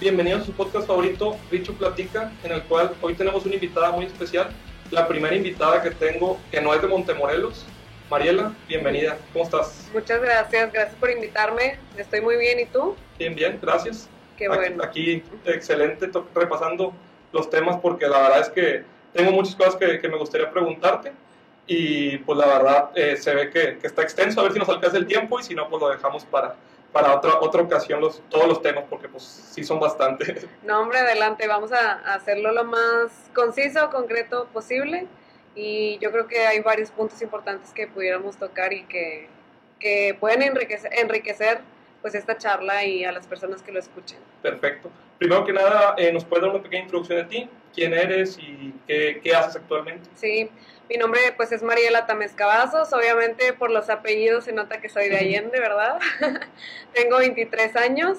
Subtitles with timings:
[0.00, 4.06] Bienvenidos a su podcast favorito, Richo Platica, en el cual hoy tenemos una invitada muy
[4.06, 4.48] especial.
[4.90, 7.66] La primera invitada que tengo, que no es de Montemorelos.
[8.10, 9.18] Mariela, bienvenida.
[9.34, 9.90] ¿Cómo estás?
[9.92, 11.78] Muchas gracias, gracias por invitarme.
[11.98, 12.96] Estoy muy bien, ¿y tú?
[13.18, 14.08] Bien, bien, gracias.
[14.38, 14.82] Qué bueno.
[14.82, 16.94] Aquí, excelente, repasando
[17.30, 21.12] los temas porque la verdad es que tengo muchas cosas que, me gustaría preguntarte
[21.66, 24.68] y pues la verdad eh, se ve que, que, está extenso, a ver si nos
[24.70, 26.56] alcanza el tiempo y si no, pues lo dejamos para,
[26.92, 30.46] para otra, otra ocasión los, todos los temas, porque pues sí son bastantes.
[30.62, 35.06] No, hombre, adelante, vamos a hacerlo lo más conciso, concreto posible.
[35.54, 39.28] Y yo creo que hay varios puntos importantes que pudiéramos tocar y que,
[39.80, 41.60] que pueden enriquecer, enriquecer
[42.02, 44.18] pues esta charla y a las personas que lo escuchen.
[44.42, 44.90] Perfecto.
[45.18, 47.48] Primero que nada, eh, ¿nos puedes dar una pequeña introducción de ti?
[47.74, 50.08] ¿Quién eres y qué, qué haces actualmente?
[50.14, 50.48] Sí,
[50.90, 55.08] mi nombre pues es Mariela Tamés Cavazos, obviamente por los apellidos se nota que soy
[55.08, 56.00] de Allende, ¿verdad?
[56.92, 58.18] Tengo 23 años.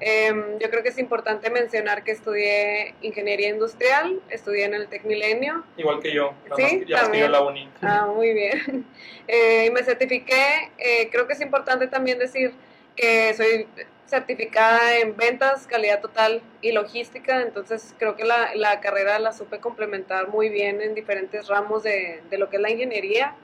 [0.00, 5.62] Em, yo creo que es importante mencionar que estudié ingeniería industrial, estudié en el Tecmilenio.
[5.76, 6.84] Igual que yo, ¿Sí?
[6.88, 7.68] ya estudié la uni.
[7.82, 8.86] Ah, muy bien.
[9.28, 12.52] Eh, y me certifiqué, eh, creo que es importante también decir
[12.94, 13.66] que soy
[14.06, 19.58] certificada en ventas, calidad total y logística, entonces creo que la, la carrera la supe
[19.58, 23.34] complementar muy bien en diferentes ramos de, de, lo que es la ingeniería.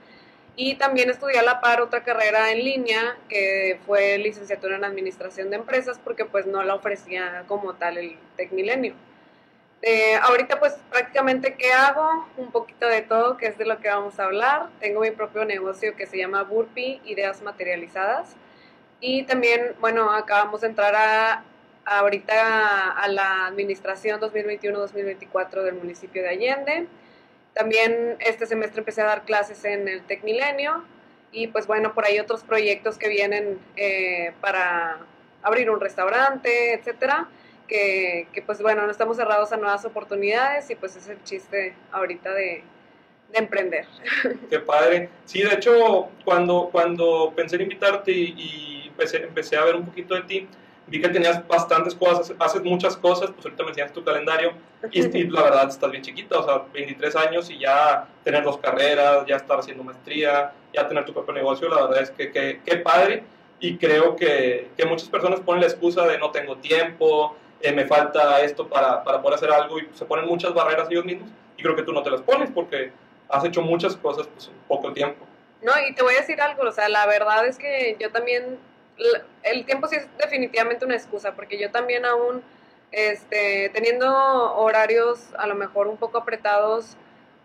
[0.54, 5.48] Y también estudié a la par otra carrera en línea, que fue licenciatura en administración
[5.50, 8.94] de empresas, porque pues no la ofrecía como tal el Tecmilenio.
[9.80, 13.88] Eh, ahorita pues prácticamente qué hago, un poquito de todo, que es de lo que
[13.88, 14.68] vamos a hablar.
[14.78, 18.36] Tengo mi propio negocio que se llama Burpee, Ideas Materializadas
[19.02, 21.42] y también, bueno, acabamos de entrar a,
[21.84, 26.86] ahorita a, la administración 2021-2024 del municipio de Allende.
[27.52, 30.84] También este semestre empecé a dar clases en el Tecmilenio
[31.32, 34.98] y pues bueno, por ahí otros proyectos que vienen eh, para
[35.42, 37.26] abrir un restaurante, etcétera,
[37.66, 41.74] que, que, pues bueno, no estamos cerrados a nuevas oportunidades y pues es el chiste
[41.90, 42.62] ahorita de,
[43.32, 43.86] de emprender.
[44.50, 45.08] Qué padre.
[45.24, 50.22] Sí, de hecho, cuando, cuando pensé en invitarte y empecé, a ver un poquito de
[50.22, 50.48] ti,
[50.86, 54.52] vi que tenías bastantes cosas, haces muchas cosas, pues ahorita me enseñas tu calendario
[54.90, 59.24] y, la verdad estás bien chiquita, o sea, 23 años y ya tener dos carreras,
[59.26, 63.24] ya estar haciendo maestría, ya tener tu propio negocio, la verdad es que qué padre
[63.62, 67.86] y creo que, que, muchas personas ponen la excusa de no tengo tiempo, eh, me
[67.86, 71.62] falta esto para, para poder hacer algo y se ponen muchas barreras ellos mismos y
[71.62, 72.90] creo que tú no te las pones porque
[73.32, 75.26] has hecho muchas cosas pues, en poco tiempo.
[75.62, 78.58] No, y te voy a decir algo, o sea, la verdad es que yo también
[79.42, 82.42] el tiempo sí es definitivamente una excusa, porque yo también aún,
[82.90, 84.06] este, teniendo
[84.54, 86.96] horarios a lo mejor un poco apretados,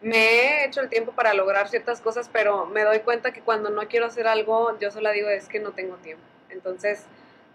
[0.01, 3.69] me he hecho el tiempo para lograr ciertas cosas, pero me doy cuenta que cuando
[3.69, 6.23] no quiero hacer algo, yo solo digo es que no tengo tiempo.
[6.49, 7.05] Entonces,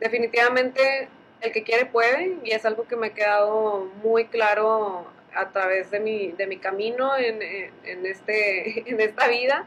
[0.01, 1.09] definitivamente
[1.41, 5.91] el que quiere puede y es algo que me ha quedado muy claro a través
[5.91, 9.67] de mi, de mi camino en, en, este, en esta vida.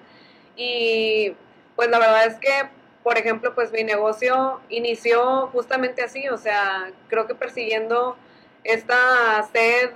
[0.56, 1.34] Y
[1.76, 2.70] pues la verdad es que
[3.06, 8.18] por ejemplo, pues mi negocio inició justamente así, o sea, creo que persiguiendo
[8.64, 9.92] esta sed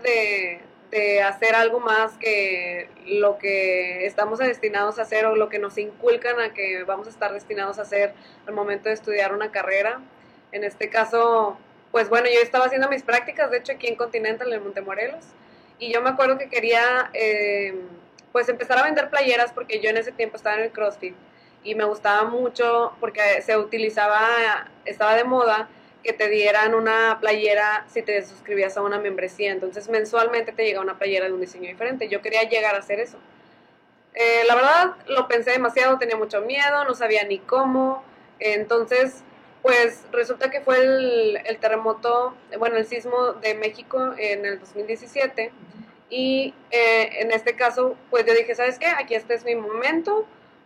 [0.92, 5.80] de, hacer algo más que lo que estamos destinados a hacer o lo que nos
[5.80, 8.14] inculcan a que vamos a estar destinados a hacer
[8.46, 10.02] al momento de estudiar una carrera.
[10.52, 11.58] En este caso,
[11.92, 15.26] pues bueno, yo estaba haciendo mis prácticas, de hecho aquí en Continental, en Montemorelos,
[15.80, 17.74] y yo me acuerdo que quería eh,
[18.32, 21.16] pues empezar a vender playeras porque yo en ese tiempo estaba en el CrossFit
[21.64, 25.70] y me gustaba mucho porque se utilizaba, estaba de moda
[26.04, 29.52] que te dieran una playera si te suscribías a una membresía.
[29.52, 32.08] Entonces mensualmente te llegaba una playera de un diseño diferente.
[32.08, 33.18] Yo quería llegar a hacer eso.
[34.14, 38.04] Eh, la verdad lo pensé demasiado, tenía mucho miedo, no sabía ni cómo.
[38.40, 39.24] Entonces,
[39.62, 45.52] pues resulta que fue el, terremoto, bueno, el sismo de México en el 2017.
[46.10, 48.88] Y eh, en este caso, pues yo dije, ¿sabes qué?
[48.88, 50.26] Aquí este es mi momento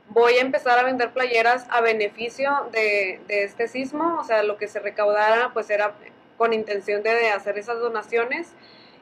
[0.10, 4.68] voy a empezar a vender playeras a beneficio de, este sismo, o sea, lo que
[4.68, 5.94] se recaudara pues era
[6.38, 8.54] con intención de hacer esas donaciones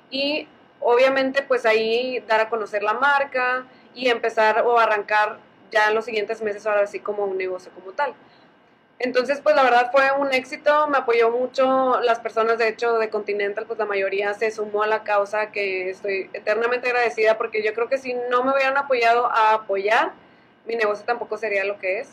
[0.09, 0.47] y
[0.79, 5.39] obviamente pues ahí dar a conocer la marca y empezar o arrancar
[5.71, 8.13] ya en los siguientes meses ahora sí como un negocio como tal.
[9.03, 13.09] Entonces, pues la verdad fue un éxito, me apoyó mucho las personas, de hecho, de
[13.09, 17.73] Continental, pues la mayoría se sumó a la causa, que estoy eternamente agradecida, porque yo
[17.73, 20.11] creo que si no me hubieran apoyado a apoyar,
[20.67, 22.09] mi negocio tampoco sería lo que es.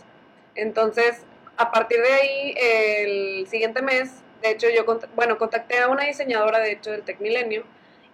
[0.54, 1.24] Entonces,
[1.58, 6.58] a partir de ahí, el siguiente mes, de hecho, yo, bueno, contacté a una diseñadora,
[6.58, 7.64] de hecho, del Tecmilenio,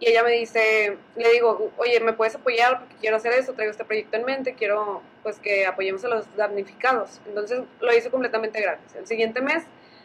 [0.05, 2.79] y ella me dice, le digo, oye, ¿me puedes apoyar?
[2.81, 6.37] Porque quiero hacer eso, traigo este proyecto en mente, quiero, pues, que apoyemos a los
[6.37, 7.23] damnificados.
[7.27, 8.95] Entonces, lo hice completamente gratis.
[8.95, 9.65] El siguiente mes,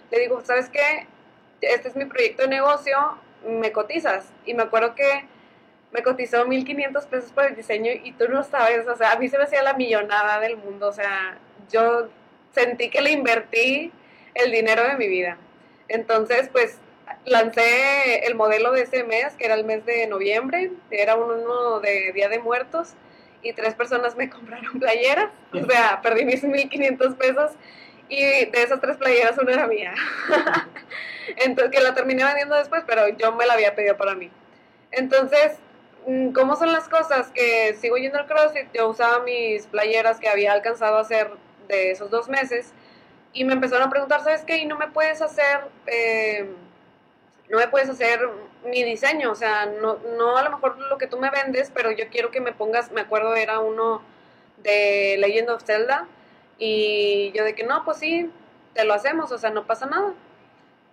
[0.10, 1.08] le digo, ¿sabes qué?
[1.62, 2.96] este es mi proyecto de negocio,
[3.46, 4.32] me cotizas.
[4.46, 5.26] Y me acuerdo que
[5.92, 9.28] me cotizó 1.500 pesos por el diseño y tú no sabes, o sea, a mí
[9.28, 11.38] se me hacía la millonada del mundo, o sea,
[11.72, 12.08] yo
[12.52, 13.92] sentí que le invertí
[14.34, 15.38] el dinero de mi vida.
[15.90, 16.80] Entonces, pues
[17.26, 22.12] lancé el modelo de ese mes, que era el mes de noviembre, era uno de
[22.14, 22.94] Día de Muertos,
[23.42, 27.52] y tres personas me compraron playeras, o sea, perdí mis 1.500 pesos,
[28.08, 29.94] y de esas tres playeras una era mía.
[31.38, 34.32] Entonces, que la terminé vendiendo después, pero yo me la había pedido para mí.
[34.92, 35.58] Entonces,
[36.08, 37.30] mm, ¿cómo son las cosas?
[37.30, 41.30] Que sigo yendo al CrossFit, yo usaba mis playeras que había alcanzado a hacer
[41.68, 42.74] de esos dos meses,
[43.32, 44.58] y me empezaron a preguntar, ¿sabes qué?
[44.58, 45.62] Y no me puedes hacer...
[45.86, 46.50] Eh,
[47.50, 48.20] no me puedes hacer
[48.64, 51.92] mi diseño, o sea, no, no a lo mejor lo que tú me vendes, pero
[51.92, 54.02] yo quiero que me pongas, me acuerdo era uno
[54.58, 56.08] de Legend of Zelda,
[56.58, 58.30] y yo de que no, pues sí,
[58.74, 60.14] te lo hacemos, o sea, no pasa nada.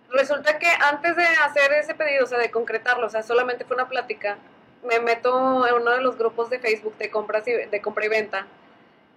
[0.09, 3.75] Resulta que antes de hacer ese pedido, o sea, de concretarlo, o sea, solamente fue
[3.75, 4.37] una plática,
[4.83, 8.09] me meto en uno de los grupos de Facebook de, compras y, de compra y
[8.09, 8.47] venta,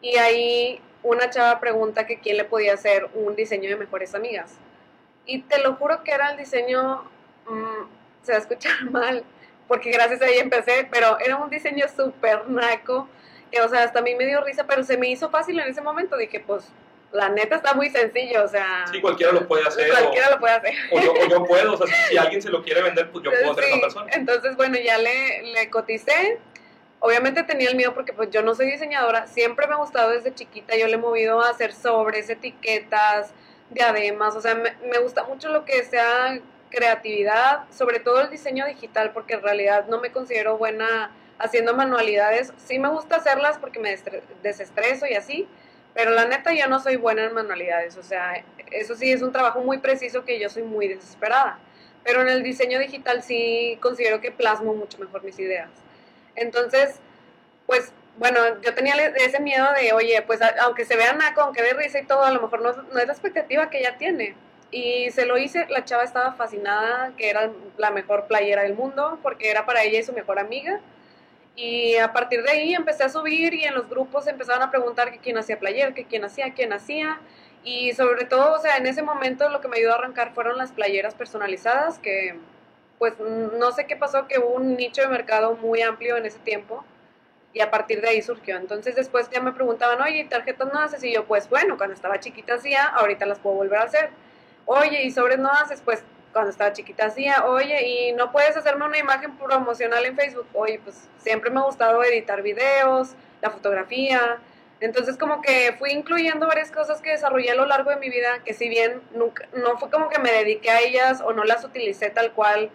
[0.03, 4.57] y ahí una chava pregunta que quién le podía hacer un diseño de mejores amigas.
[5.25, 7.05] Y te lo juro que era el diseño
[7.47, 7.87] Mm,
[8.23, 9.25] se va a escuchar mal,
[9.69, 13.09] porque gracias a ella empecé, pero era un diseño súper naco,
[13.51, 15.69] que, o sea, hasta a mí me dio risa, pero se me hizo fácil en
[15.69, 16.65] ese momento, dije, pues,
[17.13, 18.85] la neta está muy sencillo, o sea...
[18.93, 19.91] Sí, cualquiera lo puede hacer.
[19.91, 20.75] Cualquiera lo puede hacer.
[20.93, 23.65] O yo, puedo, o sea, si, alguien se lo quiere vender, pues yo puedo ser
[23.65, 24.11] esa persona.
[24.13, 26.39] Entonces, bueno, ya le, le coticé,
[27.01, 30.35] obviamente tenía el miedo porque pues yo no soy diseñadora, siempre me ha gustado desde
[30.35, 33.33] chiquita, yo le he movido a hacer sobres, etiquetas,
[33.71, 36.39] diademas, o sea, me, me gusta mucho lo que sea
[36.71, 42.53] creatividad, sobre todo el diseño digital, porque en realidad no me considero buena haciendo manualidades.
[42.57, 43.97] Sí me gusta hacerlas porque me
[44.43, 45.49] desestreso y así,
[45.95, 47.97] pero la neta yo no soy buena en manualidades.
[47.97, 51.59] O sea, eso sí es un trabajo muy preciso que yo soy muy desesperada.
[52.05, 55.71] Pero en el diseño digital sí considero que plasmo mucho mejor mis ideas.
[56.37, 57.01] Entonces,
[57.67, 61.73] pues bueno, yo tenía ese miedo de, oye, pues aunque se vea naco, aunque dé
[61.75, 64.35] risa y todo, a lo mejor no, no es la expectativa que ella tiene.
[64.71, 69.19] Y se lo hice, la chava estaba fascinada, que era la mejor playera del mundo,
[69.23, 70.81] porque era para ella y su mejor amiga.
[71.57, 75.11] Y a partir de ahí empecé a subir y en los grupos empezaban a preguntar
[75.11, 77.21] que quién hacía player, que quién hacía, quién hacía.
[77.65, 80.57] Y sobre todo, o sea, en ese momento lo que me ayudó a arrancar fueron
[80.57, 82.37] las playeras personalizadas, que
[82.99, 86.39] pues no sé qué pasó, que hubo un nicho de mercado muy amplio en ese
[86.39, 86.85] tiempo
[87.53, 88.57] y a partir de ahí surgió.
[88.57, 91.03] Entonces después ya me preguntaban, oye, ¿tarjetas no haces?
[91.03, 94.11] Y yo, pues bueno, cuando estaba chiquita hacía, ahorita las puedo volver a hacer
[94.67, 96.03] oye, y sobre no haces, pues
[96.33, 100.81] cuando estaba chiquita hacía, oye, y no puedes hacerme una imagen promocional en Facebook, oye,
[100.83, 104.39] pues siempre me ha gustado editar videos, la fotografía,
[104.81, 108.41] entonces como que fui incluyendo varias cosas que desarrollé a lo largo de mi vida,
[108.45, 111.65] que si bien nunca, no fue como que me dediqué a ellas o no las
[111.65, 112.71] utilicé tal cual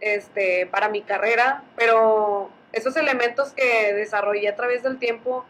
[0.00, 5.46] este, para mi carrera, pero esos elementos que desarrollé a través del tiempo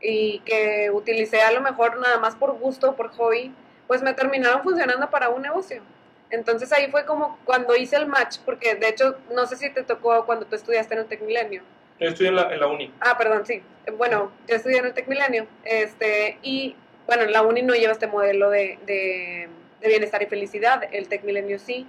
[0.00, 3.52] y que utilicé a lo mejor nada más por gusto, por hobby,
[3.88, 5.82] pues me terminaron funcionando para un negocio.
[6.30, 9.82] Entonces ahí fue como cuando hice el match, porque de hecho no sé si te
[9.82, 11.62] tocó cuando tú estudiaste en el Tec Milenio.
[11.98, 12.94] Yo estudié en la, en la uni.
[13.00, 13.62] Ah, perdón, sí.
[13.96, 15.48] Bueno, yo estudié en el Tec Milenio.
[15.64, 16.76] Este, y
[17.06, 19.48] bueno, en la uni no lleva este modelo de, de,
[19.80, 21.86] de bienestar y felicidad, el Tec Milenio sí.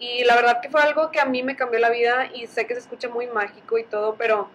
[0.00, 2.66] Y la verdad que fue algo que a mí me cambió la vida y sé
[2.66, 4.50] que se escucha muy mágico y todo, pero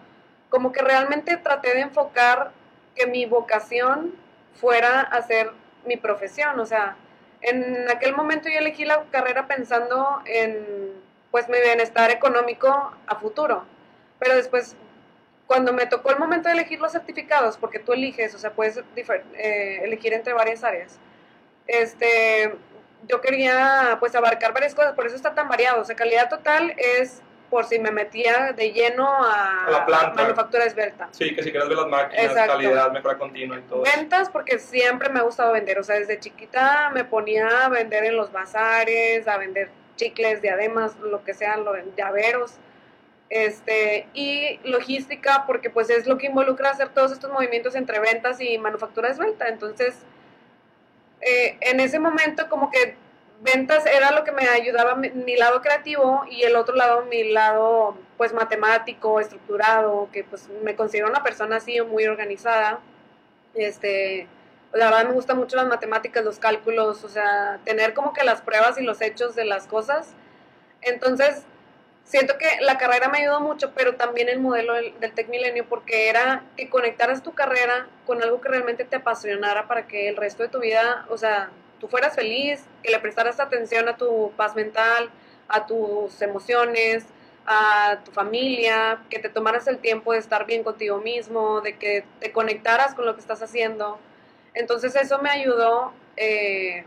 [0.50, 2.52] como que realmente traté de enfocar
[2.96, 4.14] que mi vocación
[4.54, 5.52] fuera a ser
[5.86, 6.96] mi profesión, o sea,
[7.42, 10.94] en aquel momento yo elegí la carrera pensando en
[11.32, 13.66] pues mi bienestar económico a futuro,
[14.20, 14.76] pero después
[15.48, 18.78] cuando me tocó el momento de elegir los certificados, porque tú eliges, o sea, puedes
[18.78, 21.00] eh, elegir entre varias áreas,
[21.68, 22.56] este,
[23.08, 26.74] yo quería pues abarcar varias cosas, por eso está tan variado, o sea, calidad total
[26.78, 27.22] es
[27.54, 30.24] por si me metía de lleno a, la planta.
[30.24, 31.08] manufactura esbelta.
[31.12, 33.84] Sí, que si quieres ver las máquinas, calidad, mejora continua y todo.
[33.84, 35.78] Ventas, porque siempre me ha gustado vender.
[35.78, 40.98] O sea, desde chiquita me ponía a vender en los bazares, a vender chicles, diademas,
[40.98, 42.56] lo que sea, lo, llaveros.
[43.30, 48.42] Este, y logística, porque pues es lo que involucra hacer todos estos movimientos entre ventas
[48.42, 49.48] y manufactura esbelta.
[49.48, 49.94] Entonces,
[51.22, 52.96] eh, en ese momento como que
[53.44, 57.98] ventas era lo que me ayudaba mi, lado creativo y el otro lado mi lado
[58.18, 62.80] pues matemático, estructurado, que pues me considero una persona así muy organizada.
[63.54, 64.28] Este,
[64.72, 68.42] la verdad me gustan mucho las matemáticas, los cálculos, o sea, tener como que las
[68.42, 70.14] pruebas y los hechos de las cosas.
[70.82, 71.44] Entonces,
[72.06, 75.66] siento que la carrera me ayudó mucho, pero también el modelo del, del Tech Milenio,
[75.68, 80.16] porque era que conectaras tu carrera con algo que realmente te apasionara para que el
[80.16, 81.52] resto de tu vida, o sea,
[81.84, 85.10] tú fueras feliz, que le prestaras atención a tu paz mental,
[85.50, 87.04] a tus emociones,
[87.46, 92.06] a tu familia, que te tomaras el tiempo de estar bien contigo mismo, de que
[92.22, 94.00] te conectaras con lo que estás haciendo.
[94.54, 96.86] Entonces eso me ayudó eh,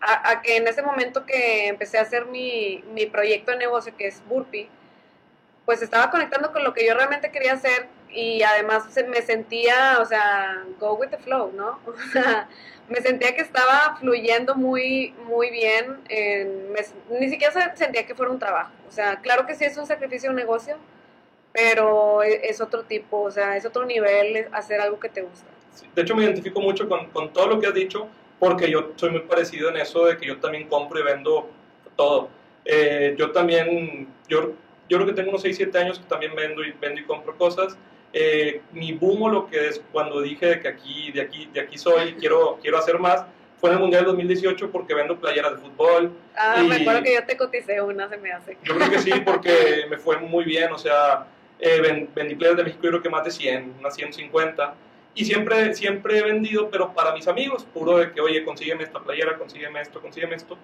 [0.00, 4.08] a, que en ese momento que empecé a hacer mi, mi proyecto de negocio, que
[4.08, 4.68] es Burpee,
[5.64, 10.04] pues estaba conectando con lo que yo realmente quería hacer y además me sentía, o
[10.04, 11.78] sea, go with the flow, ¿no?
[11.86, 12.48] O sea,
[12.88, 16.00] me sentía que estaba fluyendo muy, muy bien,
[17.10, 20.30] ni siquiera sentía que fuera un trabajo, o sea, claro que sí es un sacrificio
[20.30, 20.76] un negocio,
[21.52, 25.46] pero e, es otro tipo, o sea, es otro nivel hacer algo que te gusta.
[25.94, 29.10] de hecho, me identifico mucho con, con todo lo que has dicho, porque yo soy
[29.10, 31.48] muy parecido en eso de que yo también compro y vendo
[31.96, 32.28] todo.
[32.64, 34.52] Eh, yo también, yo,
[34.88, 37.36] yo creo que tengo unos 6, 7 años que también vendo y, vendo y compro
[37.36, 37.76] cosas.
[38.16, 42.14] Eh, mi boom lo que es cuando dije que aquí, de aquí, de aquí soy,
[42.14, 43.24] quiero, quiero hacer más,
[43.58, 46.12] fue en el Mundial 2018 porque vendo playeras de fútbol.
[46.36, 48.56] Ah, me acuerdo que yo te coticé una, se me hace.
[48.62, 51.26] Yo creo que sí, porque me fue muy bien, o sea,
[51.58, 54.74] eh, vendí playeras de México, yo creo que más de 100, unas 150
[55.16, 59.00] y siempre, siempre he vendido, pero para mis amigos, puro de que, oye, consígueme esta
[59.00, 60.58] playera, consígueme esto, consígueme esto.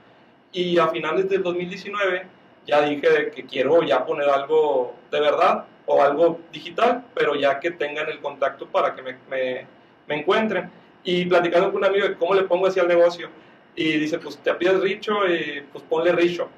[0.52, 2.26] Y a finales del 2019
[2.66, 7.58] ya dije de que quiero ya poner algo de verdad o algo digital, pero ya
[7.58, 9.66] que tengan el contacto para que me, me,
[10.06, 10.70] me encuentren.
[11.02, 13.28] Y platicando con un amigo de cómo le pongo así al negocio,
[13.74, 16.48] y dice, pues te pides Richo, y pues ponle Richo.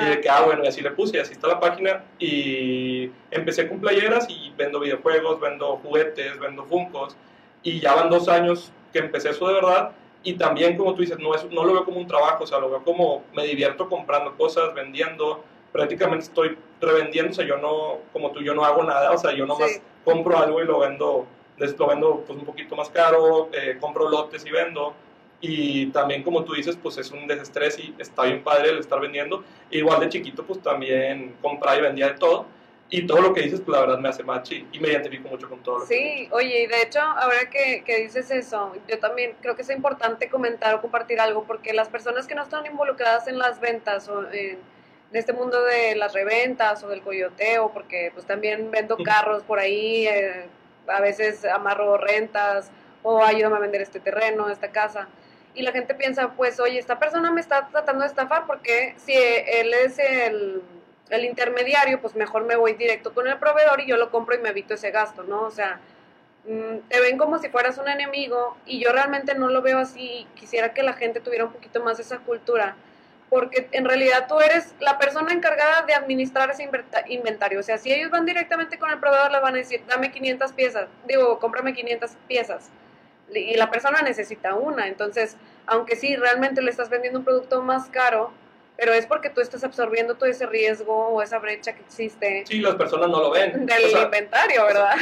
[0.00, 2.04] Y de que, ah, bueno, y así le puse, y así está la página.
[2.18, 7.16] Y empecé con playeras y vendo videojuegos, vendo juguetes, vendo funcos
[7.64, 11.18] y ya van dos años que empecé eso de verdad y también como tú dices,
[11.18, 13.88] no, es, no lo veo como un trabajo, o sea, lo veo como me divierto
[13.88, 15.44] comprando cosas, vendiendo,
[15.74, 19.32] prácticamente estoy revendiendo, o sea, yo no, como tú, yo no hago nada, o sea,
[19.32, 21.26] yo nomás compro algo y lo vendo,
[21.58, 24.94] lo vendo pues un poquito más caro, eh, compro lotes y vendo,
[25.40, 29.00] y también como tú dices, pues es un desestrés y está bien padre el estar
[29.00, 32.46] vendiendo, igual de chiquito pues también compraba y vendía de todo,
[32.88, 35.48] y todo lo que dices, pues la verdad me hace match y, me identifico mucho
[35.48, 39.34] con todo lo sí, oye, y de hecho, ahora que, que, dices eso, yo también
[39.40, 43.26] creo que es importante comentar o compartir algo, porque las personas que no están involucradas
[43.26, 44.58] en las ventas o en,
[45.18, 50.06] este mundo de las reventas o del coyoteo, porque pues también vendo carros por ahí,
[50.06, 50.46] eh,
[50.86, 52.70] a veces amarro rentas
[53.02, 55.08] o ayúdame a vender este terreno, esta casa.
[55.54, 59.14] Y la gente piensa, pues, oye, esta persona me está tratando de estafar porque si
[59.14, 60.62] él es el
[61.10, 64.38] el intermediario, pues mejor me voy directo con el proveedor y yo lo compro y
[64.38, 65.42] me evito ese gasto, ¿no?
[65.42, 65.80] O sea,
[66.46, 70.26] mm, te ven como si fueras un enemigo y yo realmente no lo veo así.
[70.34, 72.76] Quisiera que la gente tuviera un poquito más esa cultura,
[73.34, 76.70] porque en realidad tú eres la persona encargada de administrar ese
[77.08, 77.58] inventario.
[77.58, 80.52] O sea, si ellos van directamente con el proveedor, le van a decir, dame 500
[80.52, 82.70] piezas, digo, cómprame 500 piezas.
[83.34, 84.86] Y la persona necesita una.
[84.86, 85.36] Entonces,
[85.66, 88.32] aunque sí, realmente le estás vendiendo un producto más caro,
[88.76, 92.44] pero es porque tú estás absorbiendo todo ese riesgo o esa brecha que existe.
[92.46, 93.66] Sí, las personas no lo ven.
[93.66, 94.96] Del inventario, ¿verdad?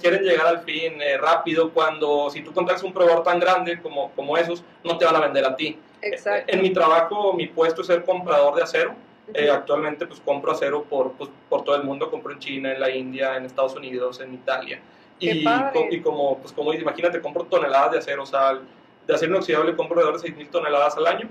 [0.00, 4.12] quieren llegar al fin eh, rápido cuando si tú contactas un proveedor tan grande como,
[4.12, 5.78] como esos, no te van a vender a ti.
[6.02, 6.52] Exacto.
[6.52, 8.94] En mi trabajo, mi puesto es ser comprador de acero.
[9.34, 12.78] Eh, actualmente pues compro acero por, pues, por todo el mundo, compro en China, en
[12.78, 14.80] la India, en Estados Unidos, en Italia.
[15.18, 15.44] Y,
[15.90, 18.60] y, como, pues como imagínate, compro toneladas de acero, o sea,
[19.04, 21.28] de acero inoxidable compro alrededor de 6.000 toneladas al año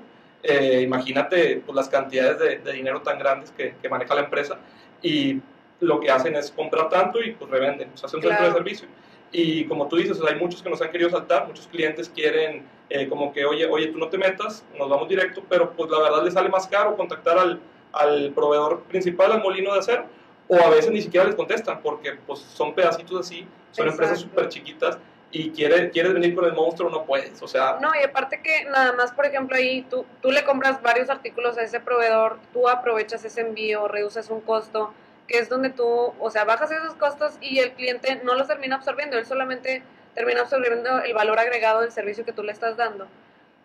[0.47, 4.59] eh, imagínate pues, las cantidades de, dinero tan grandes que, maneja la empresa
[5.01, 5.41] y
[5.79, 8.51] lo que hacen es comprar tanto y pues revenden, o sea, hacen un centro de
[8.53, 8.87] servicio.
[9.31, 13.07] Y como tú dices, hay muchos que nos han querido saltar, muchos clientes quieren eh,
[13.09, 16.23] como que, oye, oye, tú no te metas, nos vamos directo, pero pues la verdad
[16.23, 17.59] les sale más caro contactar al,
[17.91, 20.05] al proveedor principal, al molino de acero,
[20.47, 24.47] o a veces ni siquiera les contestan porque pues son pedacitos así, son empresas súper
[24.49, 24.99] chiquitas
[25.37, 27.77] y quieres, quieres venir con el monstruo, no puedes, o sea...
[27.81, 31.57] No, y aparte que nada más, por ejemplo, ahí tú, tú le compras varios artículos
[31.57, 34.93] a ese proveedor, tú aprovechas ese envío, reduces un costo,
[35.27, 38.77] que es donde tú, o sea, bajas esos costos y el cliente no los termina
[38.77, 43.05] absorbiendo, él solamente termina absorbiendo el valor agregado del servicio que tú le estás dando.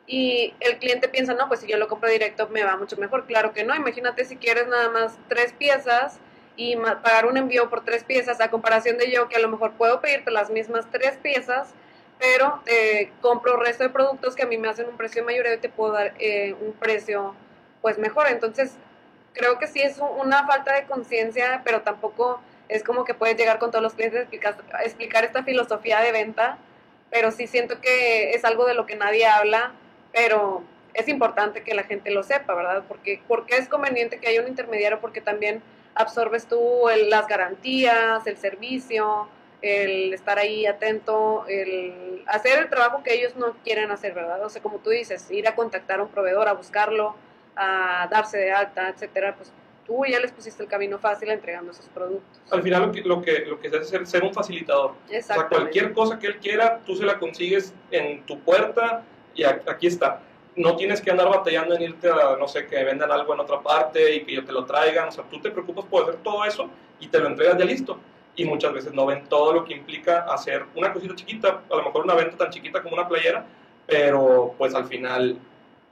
[0.09, 3.27] Y el cliente piensa, no, pues si yo lo compro directo me va mucho mejor.
[3.27, 6.19] Claro que no, imagínate si quieres nada más tres piezas
[6.61, 9.73] y pagar un envío por tres piezas a comparación de yo que a lo mejor
[9.73, 11.71] puedo pedirte las mismas tres piezas,
[12.19, 15.57] pero eh, compro resto de productos que a mí me hacen un precio mayor y
[15.57, 17.35] te puedo dar eh, un precio
[17.81, 18.27] pues mejor.
[18.29, 18.75] Entonces
[19.33, 23.59] creo que sí es una falta de conciencia, pero tampoco es como que puedes llegar
[23.59, 26.59] con todos los clientes explicar, explicar esta filosofía de venta,
[27.11, 29.73] pero sí siento que es algo de lo que nadie habla,
[30.13, 30.63] pero
[30.93, 32.85] es importante que la gente lo sepa, ¿verdad?
[32.87, 35.63] Porque, porque es conveniente que haya un intermediario, porque también
[35.95, 36.61] absorbes tú
[37.09, 39.29] las garantías, el servicio,
[39.63, 44.45] el estar ahí atento, el hacer el trabajo que ellos no quieren hacer, ¿verdad?
[44.45, 47.15] O sea, como tú dices, ir a contactar a un proveedor, a buscarlo,
[47.57, 49.53] a darse de alta, etcétera, pues
[49.87, 52.41] tú ya les pusiste el camino fácil entregando esos productos.
[52.51, 54.93] Al final lo que, lo que, lo que se hace es ser, un facilitador.
[54.93, 59.03] O sea, cualquier cosa que él quiera, tú se la consigues en tu puerta
[59.35, 60.23] y aquí está.
[60.57, 63.61] No tienes que andar batallando en irte a, no sé, que vendan algo en otra
[63.61, 65.09] parte y que yo te lo traigan.
[65.09, 67.99] O sea, tú te preocupas por hacer todo eso y te lo entregas ya listo.
[68.37, 71.85] Y muchas veces no ven todo lo que implica hacer una cosita chiquita, a lo
[71.85, 73.45] mejor una venta tan chiquita como una playera,
[73.87, 75.37] pero pues al final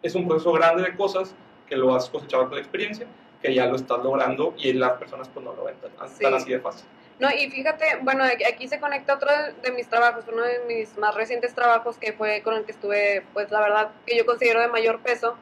[0.03, 1.35] es un proceso grande de cosas
[1.69, 3.07] que lo has cosechado con la experiencia
[3.43, 6.61] que ya lo estás logrando y las personas pues no lo ven tan, así de
[6.61, 6.87] fácil.
[7.19, 9.31] No, y fíjate, bueno, aquí se conecta otro
[9.63, 13.25] de mis trabajos, uno de mis más recientes trabajos que fue con el que estuve,
[13.33, 15.37] pues la verdad que yo considero de mayor peso.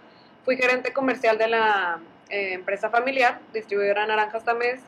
[0.44, 1.98] Fui gerente comercial de la
[2.30, 4.80] eh, empresa familiar, distribuidora de naranjas también,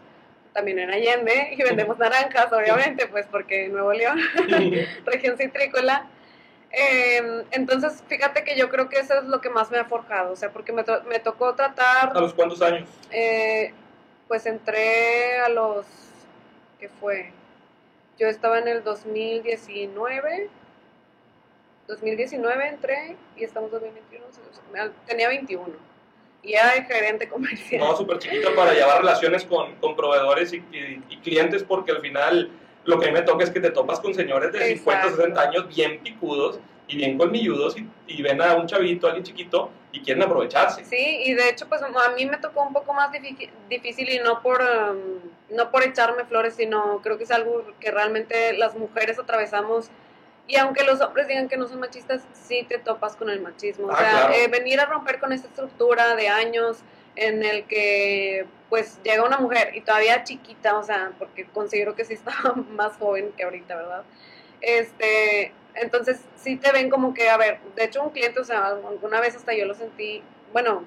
[0.55, 4.19] también en Allende, y vendemos naranjas, obviamente, pues porque Nuevo León,
[5.05, 6.07] región citrícola.
[6.71, 10.33] Eh, entonces, fíjate que yo creo que eso es lo que más me ha forjado,
[10.33, 12.17] o sea, porque me, me tocó tratar...
[12.17, 12.89] ¿A los cuántos años?
[13.11, 13.73] Eh,
[14.27, 15.87] pues entré a los...
[16.79, 17.33] ¿Qué fue?
[18.19, 20.51] Yo estaba en el 2019,
[21.89, 25.89] 2019 entré y estamos en 2021, tenía 21
[26.43, 27.81] y era el gerente comercial.
[27.81, 30.63] No, súper chiquito para llevar relaciones con, con proveedores y,
[31.09, 32.51] y, clientes porque al final
[32.89, 35.41] lo que a mí me toca es que te topas con señores de 50, 60
[35.43, 37.77] años bien picudos y bien colmilludos
[38.07, 40.87] y, ven a un chavito, alguien chiquito y quieren aprovecharse.
[40.87, 43.11] Sí, y de hecho pues a mí me tocó un poco más
[43.69, 47.91] difícil y no por, um, no por echarme flores, sino creo que es algo que
[47.91, 49.91] realmente las mujeres atravesamos
[50.47, 53.89] y aunque los hombres digan que no son machistas, sí te topas con el machismo.
[53.89, 56.79] o ah, sea, eh, venir a romper con esta estructura de años
[57.19, 62.05] en el que pues llega una mujer y todavía chiquita, o sea, porque considero que
[62.05, 64.05] sí estaba más joven que ahorita, ¿verdad?
[64.61, 68.67] Este, entonces sí te ven como que, a ver, de hecho un cliente, o sea,
[68.67, 70.23] alguna vez hasta yo lo sentí,
[70.53, 70.85] bueno,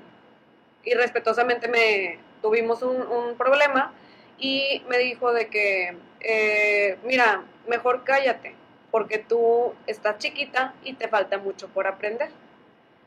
[0.83, 3.94] y respetuosamente me tuvimos un, un problema
[4.37, 8.55] y me dijo de que, eh, mira, mejor cállate,
[8.89, 12.29] porque tú estás chiquita y te falta mucho por aprender.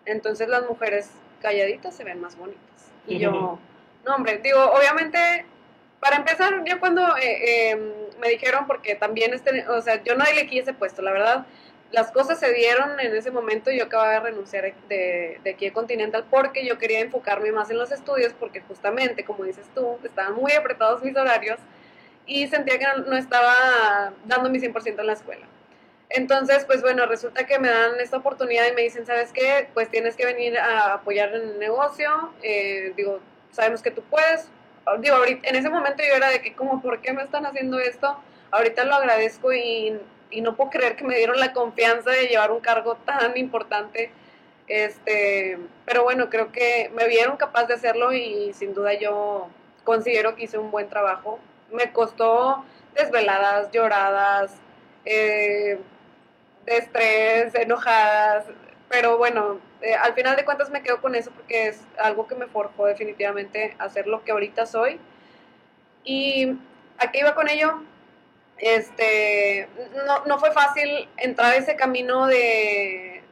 [0.04, 1.10] Entonces las mujeres
[1.40, 2.73] calladitas se ven más bonitas.
[3.06, 3.58] Y yo,
[4.04, 5.46] no, hombre, digo, obviamente,
[6.00, 7.80] para empezar, yo cuando eh, em,
[8.20, 11.46] me dijeron, porque también, este, o sea, yo no elegí ese puesto, la verdad,
[11.92, 15.66] las cosas se dieron en ese momento y yo acababa de renunciar de, de aquí
[15.66, 19.98] a Continental porque yo quería enfocarme más en los estudios porque justamente, como dices tú,
[20.02, 21.60] estaban muy apretados mis horarios
[22.26, 25.46] y sentía que no, estaba dando mi 100% en la escuela.
[26.10, 29.68] Entonces, pues bueno, resulta que me dan esta oportunidad y me dicen, ¿sabes qué?
[29.74, 32.32] Pues tienes que venir a apoyar en el negocio.
[32.42, 34.48] Eh, digo, sabemos que tú puedes.
[35.00, 37.78] Digo, ahorita, en ese momento yo era de que, como, ¿por qué me están haciendo
[37.78, 38.18] esto?
[38.50, 39.98] Ahorita lo agradezco y,
[40.30, 44.12] y no puedo creer que me dieron la confianza de llevar un cargo tan importante.
[44.66, 49.48] Este, pero bueno, creo que me vieron capaz de hacerlo y sin duda yo
[49.84, 51.38] considero que hice un buen trabajo.
[51.72, 52.64] Me costó
[52.94, 54.52] desveladas, lloradas,
[55.04, 55.78] eh,
[56.64, 58.46] de estrés, enojadas,
[58.88, 62.35] pero bueno, eh, al final de cuentas me quedo con eso porque es algo que
[62.35, 65.00] me forjó definitivamente hacer lo que ahorita soy.
[66.05, 66.57] Y
[66.98, 67.83] a qué iba con ello,
[68.59, 69.68] este,
[70.07, 73.22] no, no fue fácil entrar a ese camino de,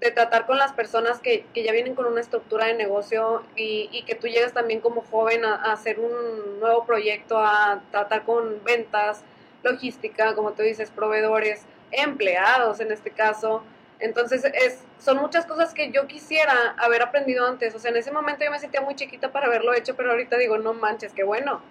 [0.00, 3.88] de tratar con las personas que, que, ya vienen con una estructura de negocio y,
[3.92, 8.24] y que tú llegas también como joven a, a, hacer un nuevo proyecto, a tratar
[8.24, 9.24] con ventas,
[9.62, 13.62] logística, como tú dices, proveedores, empleados en este caso.
[14.00, 17.74] Entonces, es, son muchas cosas que yo quisiera haber aprendido antes.
[17.74, 20.36] O sea, en ese momento yo me sentía muy chiquita para haberlo hecho, pero ahorita
[20.38, 21.62] digo, no manches, qué bueno.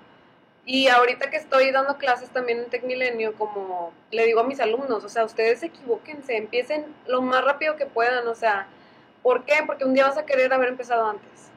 [0.66, 5.04] Y ahorita que estoy dando clases también en Tecmilenio, como le digo a mis alumnos,
[5.04, 8.68] o sea, ustedes equivóquense, empiecen lo más rápido que puedan, o sea,
[9.24, 9.64] ¿por qué?
[9.66, 11.50] Porque un día vas a querer haber empezado antes.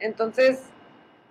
[0.00, 0.64] Entonces,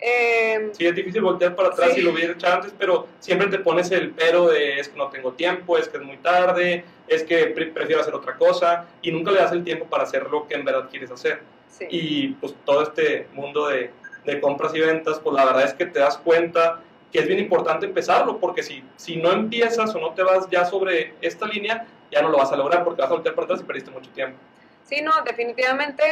[0.06, 3.60] eh, sí, es difícil voltear para atrás si lo hubiera hecho antes, pero siempre te
[3.60, 7.24] pones el pero de es que no tengo tiempo, es que es muy tarde, es
[7.24, 10.56] que prefiero hacer otra cosa y nunca le das el tiempo para hacer lo que
[10.56, 11.42] en verdad quieres hacer.
[11.89, 13.92] Y pues todo este mundo de,
[14.26, 17.39] de, compras y ventas, pues la verdad es que te das cuenta que es bien
[17.39, 21.88] importante empezarlo, porque si, si no empiezas o no te vas ya sobre esta línea,
[22.12, 24.12] ya no lo vas a lograr porque vas a voltear para atrás y perdiste mucho
[24.12, 24.38] tiempo.
[24.84, 26.04] Sí, no, definitivamente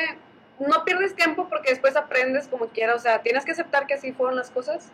[0.68, 4.12] no pierdes tiempo porque después aprendes como quiera, o sea, tienes que aceptar que así
[4.12, 4.90] fueron las cosas,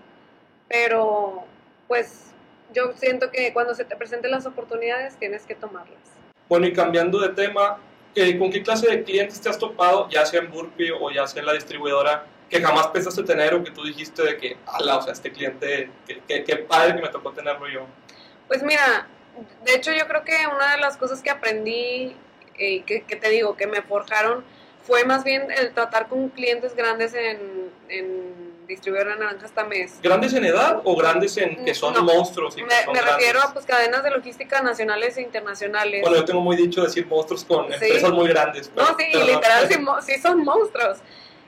[0.68, 1.46] pero
[1.88, 2.32] pues
[2.74, 5.98] yo siento que cuando se te presenten las oportunidades tienes que tomarlas.
[6.50, 7.78] Bueno, y cambiando de tema,
[8.16, 11.28] eh, ¿con qué clase de clientes te has topado, ya sea en Burpee o ya
[11.28, 14.98] sea en la distribuidora, que jamás pensaste tener o que tú dijiste de que, ala,
[14.98, 15.90] o sea, este cliente,
[16.28, 17.86] qué padre que me tocó tenerlo yo?
[18.48, 19.08] Pues mira,
[19.66, 22.16] de hecho yo creo que una de las cosas que aprendí,
[22.58, 24.46] y que, que te digo, que me forjaron,
[24.88, 28.34] fue más bien el tratar con clientes grandes en, en
[28.68, 30.02] distribuidor de naranjas tamés.
[30.02, 32.56] ¿Grandes en edad o grandes en que son No, monstruos?
[32.58, 36.02] Y que Me, son me refiero a pues cadenas de logística nacionales e internacionales.
[36.02, 37.74] Bueno, yo tengo muy dicho decir monstruos con Sí.
[37.74, 38.72] empresas muy grandes.
[38.76, 39.32] no, pero- sí, pero no.
[39.34, 39.76] literal, sí,
[40.16, 41.00] sí son monstruos.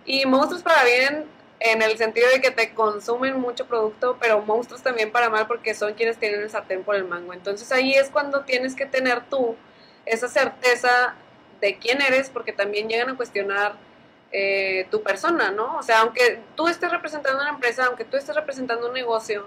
[0.06, 1.25] Y monstruos para bien
[1.62, 5.73] en el sentido de que te consumen mucho producto, pero monstruos también para mal porque
[5.73, 7.34] son quienes tienen el sartén por el mango.
[7.34, 9.56] Entonces ahí es cuando tienes que tener tú
[10.06, 11.15] esa certeza
[11.62, 13.74] de quién eres, porque también llegan a cuestionar
[14.32, 15.78] eh, tu persona, ¿no?
[15.78, 19.45] O sea, aunque tú estés representando una empresa, aunque tú estés representando un negocio,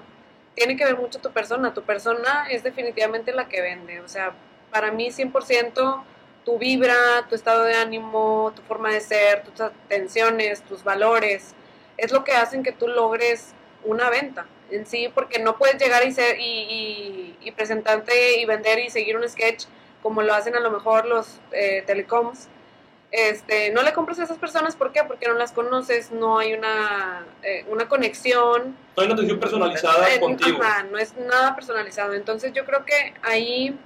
[0.54, 1.74] tiene que ver mucho tu persona.
[1.74, 4.00] Tu persona es definitivamente la que vende.
[4.00, 4.32] O sea,
[4.70, 6.04] para mí 100%
[6.44, 11.54] tu vibra, tu estado de ánimo, tu forma de ser, tus atenciones, tus valores,
[11.96, 13.52] es lo que hacen que tú logres
[13.84, 18.90] una venta en sí, porque no puedes llegar y, ser, y, presentarte y vender y
[18.90, 19.66] seguir un sketch
[20.02, 22.48] como lo hacen a lo mejor los eh, telecoms.
[23.10, 25.04] Este, no le compras a esas personas, ¿por qué?
[25.04, 30.14] Porque no las conoces, no hay una, eh, una conexión, No hay una atención personalizada
[30.14, 30.62] eh, contigo.
[30.62, 32.14] Ajá, no es nada personalizado.
[32.14, 33.78] Entonces yo creo que ahí,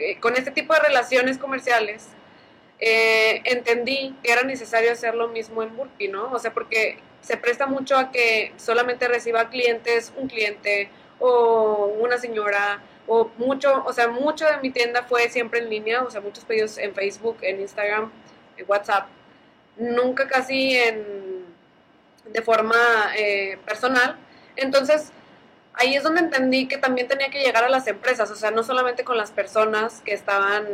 [0.00, 2.08] eh, con este tipo de relaciones comerciales,
[2.84, 6.32] eh, entendí que era necesario hacer lo mismo en Burpee, ¿no?
[6.32, 12.18] O sea, porque se presta mucho a que solamente reciba clientes, un cliente o una
[12.18, 16.20] señora, o mucho, o sea, mucho de mi tienda fue siempre en línea, o sea,
[16.20, 18.10] muchos pedidos en Facebook, en Instagram,
[18.56, 19.06] en WhatsApp,
[19.76, 21.44] nunca casi en,
[22.26, 22.76] de forma
[23.16, 24.16] eh, personal.
[24.56, 25.10] Entonces,
[25.74, 28.62] ahí es donde entendí que también tenía que llegar a las empresas, o sea, no
[28.62, 30.66] solamente con las personas que estaban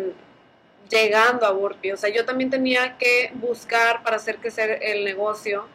[0.90, 5.66] llegando a Burpee, o sea, yo también tenía que buscar para hacer crecer el negocio.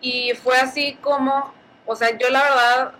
[0.00, 1.52] Y fue así como,
[1.86, 2.92] o sea, yo la verdad,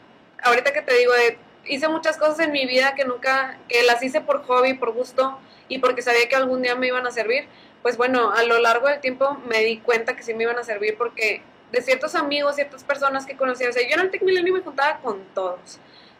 [0.42, 4.02] ahorita que te digo, de, hice muchas cosas en mi vida que nunca, que las
[4.02, 7.46] hice por hobby, por gusto y porque sabía que algún día me iban a servir,
[7.83, 10.64] pues bueno, a lo largo del tiempo me di cuenta que sí me iban a
[10.64, 14.22] servir porque de ciertos amigos, ciertas personas que conocía, o sea, yo en el Tech
[14.22, 15.78] Milenio me juntaba con todos.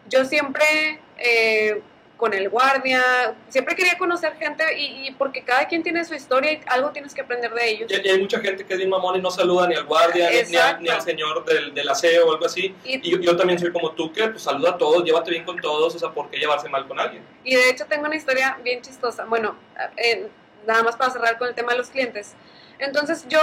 [0.09, 1.83] Yo siempre eh,
[2.19, 6.53] con el guardia, siempre quería conocer gente y, y porque cada quien tiene su historia
[6.53, 7.91] y algo tienes que aprender de ellos.
[7.91, 10.29] Y, y hay mucha gente que es bien mamón y no saluda ni al guardia,
[10.49, 12.75] ni, a- al señor del, del aseo o algo así.
[12.85, 15.45] Y, Y yo, yo también soy como tú, que pues saluda a todos, llévate bien
[15.45, 17.23] con todos, o sea, ¿por qué llevarse mal con alguien?
[17.45, 19.25] y de hecho tengo una historia bien chistosa.
[19.25, 19.57] Bueno,
[19.97, 20.27] eh,
[20.67, 22.35] nada más para cerrar con el tema de los clientes.
[22.81, 23.41] Entonces yo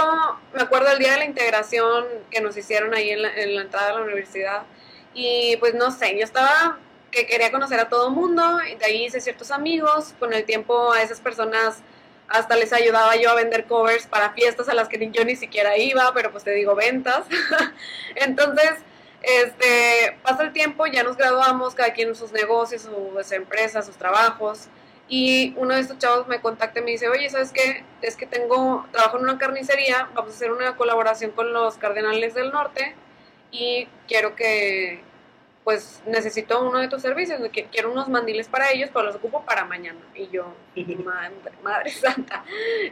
[0.54, 3.62] me acuerdo el día de la integración que nos hicieron ahí en la, en la
[3.62, 4.62] entrada de la universidad
[5.14, 6.78] y pues no sé, yo estaba
[7.10, 10.92] que quería conocer a todo mundo y de ahí hice ciertos amigos, con el tiempo
[10.92, 11.82] a esas personas
[12.28, 15.76] hasta les ayudaba yo a vender covers para fiestas a las que yo ni siquiera
[15.76, 17.24] iba, pero pues te digo ventas.
[18.16, 18.72] Entonces,
[19.22, 23.96] este, pasa el tiempo, ya nos graduamos, cada quien en sus negocios, sus empresas, sus
[23.96, 24.68] trabajos.
[25.08, 27.84] Y uno de estos chavos me contacta y me dice, oye, ¿sabes qué?
[28.02, 32.34] Es que tengo, trabajo en una carnicería, vamos a hacer una colaboración con los Cardenales
[32.34, 32.96] del Norte
[33.52, 35.00] y quiero que,
[35.66, 37.40] pues, necesito uno de tus servicios,
[37.72, 39.98] quiero unos mandiles para ellos, pero los ocupo para mañana.
[40.14, 40.54] Y yo,
[41.04, 42.44] madre, madre santa.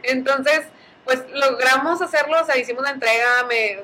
[0.03, 0.63] Entonces,
[1.05, 3.79] pues, logramos hacerlo, o sea, hicimos la entrega, me,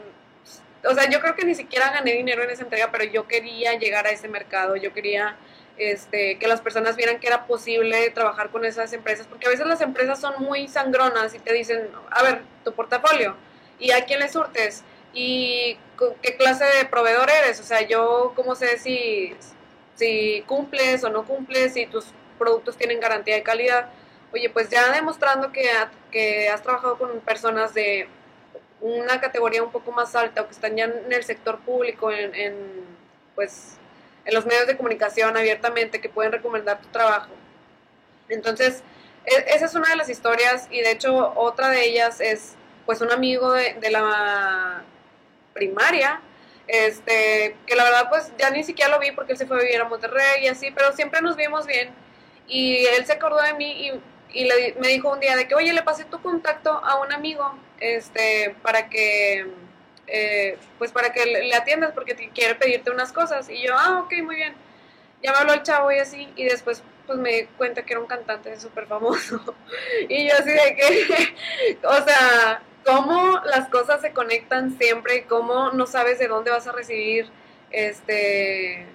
[0.84, 3.80] o sea, yo creo que ni siquiera gané dinero en esa entrega, pero yo quería
[3.80, 5.38] llegar a ese mercado, yo quería
[5.78, 9.68] este, que las personas vieran que era posible trabajar con esas empresas, porque a veces
[9.68, 13.38] las empresas son muy sangronas y te dicen, a ver, tu portafolio,
[13.80, 14.84] ¿y a quién le surtes?
[15.14, 15.78] ¿Y
[16.22, 17.60] qué clase de proveedor eres?
[17.60, 19.36] O sea, yo cómo sé si,
[19.96, 22.06] si cumples o no cumples, si tus
[22.38, 23.90] productos tienen garantía de calidad.
[24.34, 25.70] Oye, pues ya demostrando que,
[26.12, 28.08] que has trabajado con personas de
[28.82, 32.34] una categoría un poco más alta o que están ya en el sector público, en,
[32.36, 32.56] en,
[33.36, 33.78] pues
[34.26, 37.32] en los medios de comunicación abiertamente que pueden recomendar tu trabajo.
[38.30, 38.84] Entonces,
[39.26, 43.02] e- esa es una de las historias y de hecho otra de ellas es pues
[43.02, 44.84] un amigo de, de la
[45.54, 46.22] primaria,
[46.68, 49.64] este, que la verdad pues ya ni siquiera lo vi porque él se fue a
[49.64, 51.90] vivir a Monterrey y así, pero siempre nos vimos bien
[52.48, 53.92] y él se acordó de mí y,
[54.34, 57.12] y le me dijo un día de que, oye, le pasé tu contacto a un
[57.12, 59.48] amigo, este, para que,
[60.08, 63.50] eh, pues para que le, atiendas porque quiere pedirte unas cosas.
[63.50, 64.54] Y yo, ah, ok, muy bien.
[65.24, 68.00] Ya me habló el chavo y así, y después pues me di cuenta que era
[68.00, 69.56] un cantante súper famoso.
[70.10, 75.86] y yo así de que, o sea, cómo las cosas se conectan siempre, cómo no
[75.88, 77.30] sabes de dónde vas a recibir,
[77.72, 78.86] este,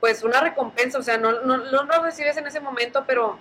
[0.00, 3.38] pues una recompensa, o sea, no, no, no lo recibes en ese momento, pero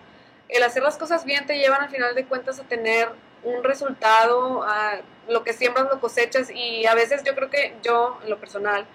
[0.49, 3.10] el hacer las cosas bien te llevan al final de cuentas a tener
[3.43, 8.19] un resultado, a lo que siembras lo cosechas y a veces yo creo que yo,
[8.23, 8.86] en lo personal,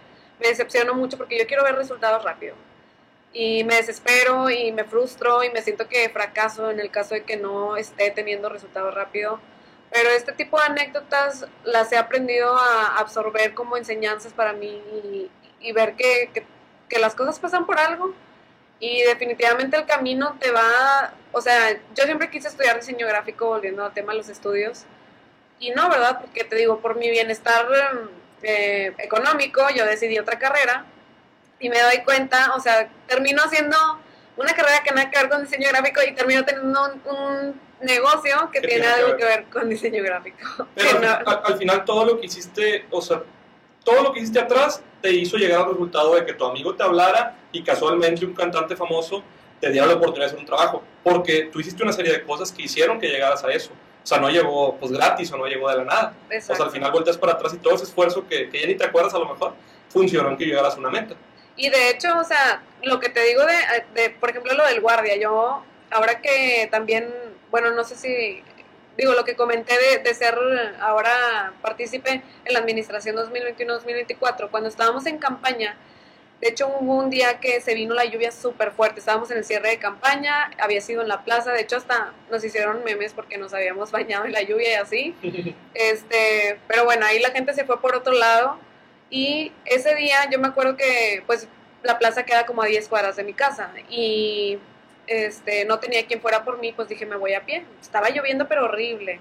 [0.40, 2.56] me decepciono mucho porque yo quiero ver resultados rápido.
[3.32, 7.24] y me desespero y me frustro y me siento que fracaso en el caso de
[7.24, 9.40] que no esté teniendo resultados rápido.
[9.92, 15.28] Pero este tipo de anécdotas las he aprendido a absorber como enseñanzas para mí
[15.60, 16.44] y, ver que, que,
[16.88, 18.14] que, las cosas pasan por algo
[18.78, 23.84] y definitivamente el camino te va, o sea, yo siempre quise estudiar diseño gráfico volviendo
[23.84, 24.84] al tema de los estudios
[25.58, 26.18] y no, ¿verdad?
[26.20, 27.66] Porque te digo, por mi bienestar
[28.42, 30.86] eh, económico yo decidí otra carrera
[31.60, 33.76] y me doy cuenta, o sea, termino haciendo
[34.36, 38.60] una carrera que nada que ver con diseño gráfico y termino teniendo un, negocio que
[38.60, 39.44] tiene, algo que ver?
[39.44, 40.66] con diseño gráfico.
[40.74, 41.00] Pero
[41.44, 43.22] al, final todo lo que hiciste, o sea,
[43.84, 46.82] todo lo que hiciste atrás te hizo llegar al resultado de que tu amigo te
[46.82, 49.22] hablara y casualmente un cantante famoso
[49.60, 52.50] te diera la oportunidad de hacer un trabajo, porque tú hiciste una serie de cosas
[52.50, 53.70] que hicieron que llegaras a eso.
[54.02, 56.14] O sea, no llegó pues gratis o no llegó de la nada.
[56.26, 58.74] O sea, al final vueltas para atrás y todo ese esfuerzo que, que ya ni
[58.74, 59.52] te acuerdas a lo mejor,
[59.90, 61.14] funcionó en que llegaras a una meta.
[61.56, 64.80] Y de hecho, o sea, lo que te digo de, de, por ejemplo, lo del
[64.80, 67.12] guardia, yo, ahora que también,
[67.50, 68.42] bueno, no sé si,
[68.96, 70.36] digo, lo que comenté de, de ser
[70.80, 75.76] ahora partícipe en la administración 2021-2024, cuando estábamos en campaña,
[76.40, 79.00] de hecho, hubo un día que se vino la lluvia súper fuerte.
[79.00, 81.52] Estábamos en el cierre de campaña, había sido en la plaza.
[81.52, 85.14] De hecho, hasta nos hicieron memes porque nos habíamos bañado en la lluvia y así.
[85.74, 88.58] este, pero bueno, ahí la gente se fue por otro lado.
[89.10, 91.46] Y ese día yo me acuerdo que pues
[91.82, 94.58] la plaza queda como a 10 cuadras de mi casa y
[95.10, 97.64] este, no tenía quien fuera por mí, pues dije me voy a pie.
[97.82, 99.20] Estaba lloviendo pero horrible.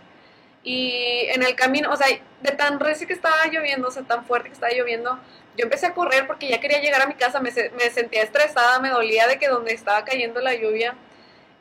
[0.64, 4.24] Y en el camino, o sea, de tan recio que estaba lloviendo, o sea, tan
[4.26, 5.18] fuerte que estaba lloviendo,
[5.58, 8.80] yo empecé a correr porque ya quería llegar a mi casa, me, me sentía estresada,
[8.80, 10.96] me dolía de que donde estaba cayendo la lluvia.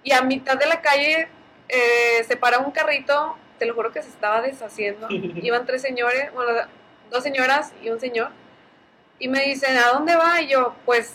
[0.02, 1.28] Y a mitad de la calle
[1.68, 5.06] eh, se para un carrito, te lo juro que se estaba deshaciendo.
[5.10, 6.52] Iban tres señores, bueno,
[7.10, 8.30] dos señoras y un señor.
[9.18, 10.42] Y me dicen, ¿a dónde va?
[10.42, 11.14] Y yo, pues,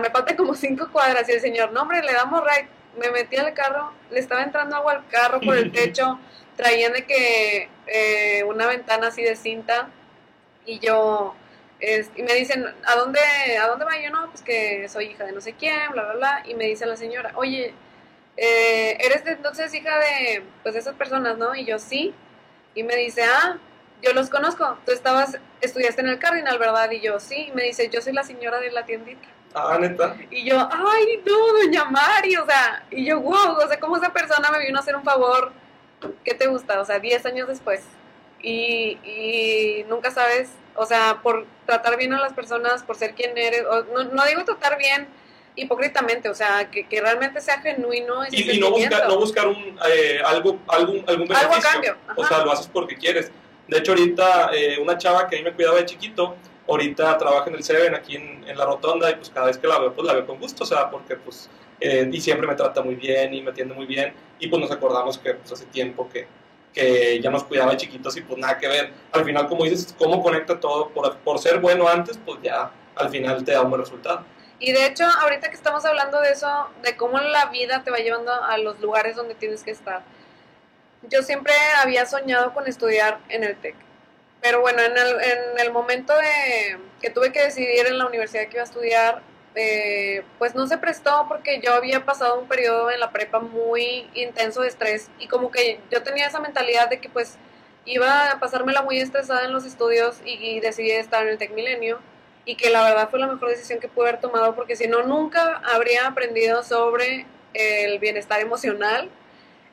[0.00, 1.28] me faltan como cinco cuadras.
[1.28, 2.68] Y el señor, no, hombre, le damos right.
[2.98, 6.18] Me metí al carro, le estaba entrando agua al carro por el techo,
[6.56, 9.88] traían de que eh, una ventana así de cinta.
[10.66, 11.34] Y yo,
[11.80, 13.20] y me dicen, ¿a dónde,
[13.60, 14.00] ¿a dónde va?
[14.00, 16.42] yo, no, pues que soy hija de no sé quién, bla, bla, bla.
[16.44, 17.74] Y me dice la señora, oye,
[18.36, 21.54] eh, ¿eres de, entonces hija de, pues, de esas personas, no?
[21.54, 22.14] Y yo, sí.
[22.74, 23.58] Y me dice, ah,
[24.00, 24.78] yo los conozco.
[24.86, 26.90] Tú estabas, estudiaste en el Cardinal, ¿verdad?
[26.90, 27.48] Y yo, sí.
[27.48, 29.28] Y me dice, yo soy la señora de la tiendita.
[29.54, 30.16] Ah, neta.
[30.30, 34.12] Y yo, ay, no, doña Mari, o sea, y yo, wow, o sea, ¿cómo esa
[34.12, 35.52] persona me vino a hacer un favor?
[36.24, 36.80] ¿Qué te gusta?
[36.80, 37.82] O sea, 10 años después.
[38.40, 43.36] Y, y nunca sabes, o sea, por tratar bien a las personas, por ser quien
[43.36, 43.62] eres,
[43.94, 45.06] no, no digo tratar bien
[45.54, 48.22] hipócritamente, o sea, que, que realmente sea genuino.
[48.30, 51.48] y, no, buscar, no buscar un, eh, algo, algún, algún beneficio.
[51.48, 51.96] Algo a cambio.
[52.16, 53.30] O sea, lo haces porque quieres.
[53.68, 56.36] De hecho, ahorita eh, una chava que a mí me cuidaba de chiquito,
[56.68, 59.78] ahorita trabaja en el Seven aquí en, la rotonda y pues cada vez que la
[59.78, 61.48] veo, pues la veo con gusto, o sea, porque pues,
[61.80, 64.70] eh, y siempre me trata muy bien y me atiende muy bien y pues nos
[64.70, 66.26] acordamos que pues hace tiempo que,
[66.72, 68.92] que ya nos cuidaba de chiquitos y pues nada que ver.
[69.12, 73.08] Al final, como dices, cómo conecta todo, por, por ser bueno antes, pues ya al
[73.10, 74.24] final te da un buen resultado.
[74.58, 77.98] Y de hecho, ahorita que estamos hablando de eso, de cómo la vida te va
[77.98, 80.02] llevando a los lugares donde tienes que estar,
[81.08, 83.74] yo siempre había soñado con estudiar en el TEC.
[84.42, 88.42] Pero bueno, en el, en el momento de que tuve que decidir en la universidad
[88.48, 89.22] que iba a estudiar,
[89.54, 94.08] eh, pues no se prestó porque yo había pasado un periodo en la prepa muy
[94.14, 97.36] intenso de estrés y como que yo tenía esa mentalidad de que pues
[97.84, 102.00] iba a pasármela muy estresada en los estudios y, decidí estar en el Tec Milenio
[102.46, 105.02] y que la verdad fue la mejor decisión que pude haber tomado porque si no
[105.02, 109.10] nunca habría aprendido sobre el bienestar emocional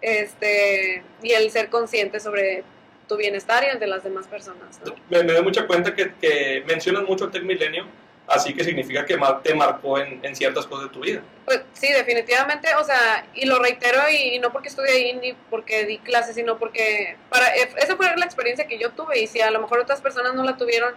[0.02, 2.66] este, y el ser consciente sobre
[3.10, 4.80] tu bienestar y el de las demás personas.
[5.10, 7.86] Me, me doy mucha cuenta que, que mencionas mucho el Tec Milenio,
[8.28, 11.22] así que significa que te marcó en, en, ciertas cosas de tu vida.
[11.46, 15.86] Pues sí, definitivamente, o sea, y lo reitero y, no porque estudié ahí ni porque
[15.86, 19.52] di clases, sino porque para esa fue la experiencia que yo tuve y si a
[19.52, 20.94] lo mejor otras personas no la tuvieron,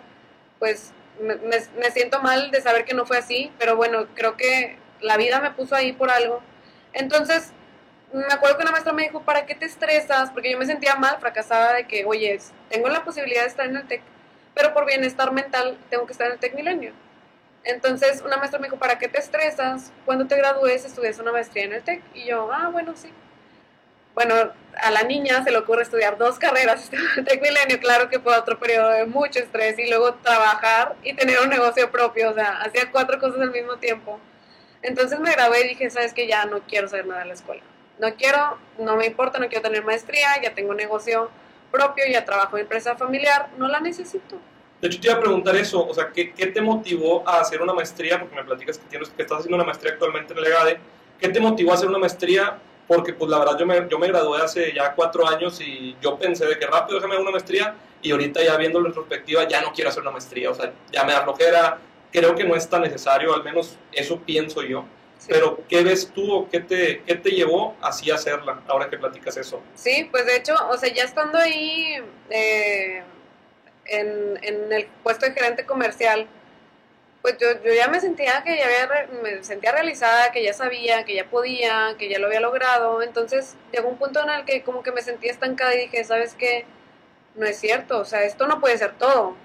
[0.58, 4.76] pues me, me siento mal de saber que no fue así, pero bueno, creo que
[5.00, 6.42] la vida me puso ahí por algo.
[6.92, 7.52] Entonces,
[8.12, 10.30] me acuerdo que una maestra me dijo, ¿para qué te estresas?
[10.30, 13.76] Porque yo me sentía mal, fracasada de que, oye, tengo la posibilidad de estar en
[13.76, 14.02] el TEC,
[14.54, 16.92] pero por bienestar mental tengo que estar en el TEC Milenio.
[17.64, 19.92] Entonces una maestra me dijo, ¿para qué te estresas?
[20.04, 22.02] Cuando te gradúes estudias una maestría en el TEC.
[22.14, 23.10] Y yo, ah, bueno, sí.
[24.14, 24.34] Bueno,
[24.76, 28.36] a la niña se le ocurre estudiar dos carreras en TEC Milenio, claro que fue
[28.36, 32.60] otro periodo de mucho estrés y luego trabajar y tener un negocio propio, o sea,
[32.60, 34.20] hacía cuatro cosas al mismo tiempo.
[34.82, 37.62] Entonces me gradué y dije, sabes que ya no quiero saber nada de la escuela
[37.98, 41.30] no quiero, no me importa, no quiero tener maestría, ya tengo negocio
[41.70, 44.36] propio, ya trabajo en empresa familiar, no la necesito.
[44.80, 47.62] De hecho, te iba a preguntar eso, o sea, ¿qué, ¿qué, te motivó a hacer
[47.62, 48.18] una maestría?
[48.18, 50.80] Porque me platicas que, tienes, que estás haciendo una maestría actualmente en el EGADE.
[51.20, 52.58] ¿Qué te motivó a hacer una maestría?
[52.88, 56.18] Porque, pues, la verdad, yo me, yo me gradué hace ya cuatro años y yo
[56.18, 59.72] pensé de que rápido déjame una maestría y ahorita ya viendo la retrospectiva ya no
[59.72, 61.78] quiero hacer una maestría, o sea, ya me da flojera,
[62.10, 64.84] creo que no es tan necesario, al menos eso pienso yo.
[65.28, 68.98] Pero, ¿qué ves tú o qué te, qué te llevó así a hacerla, ahora que
[68.98, 69.62] platicas eso?
[69.74, 71.96] Sí, pues de hecho, o sea, ya estando ahí
[72.30, 73.02] eh,
[73.84, 76.26] en, en, el puesto de gerente comercial,
[77.22, 81.04] pues yo, yo ya me sentía que ya había, me sentía realizada, que ya sabía,
[81.04, 83.00] que ya podía, que ya lo había logrado.
[83.00, 86.34] Entonces llegó un punto en el que como que me sentía estancada y dije, ¿sabes
[86.34, 86.64] qué?
[87.36, 89.36] No es cierto, o sea, esto no puede ser todo.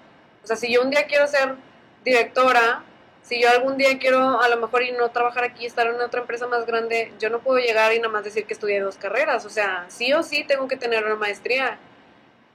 [0.43, 1.55] O sea, si yo un día quiero ser
[2.03, 2.83] directora,
[3.27, 6.21] si yo algún día quiero a lo mejor y no trabajar aquí, estar en otra
[6.21, 9.45] empresa más grande, yo no puedo llegar y nada más decir que estudié dos carreras.
[9.45, 11.77] O sea, sí o sí tengo que tener una maestría.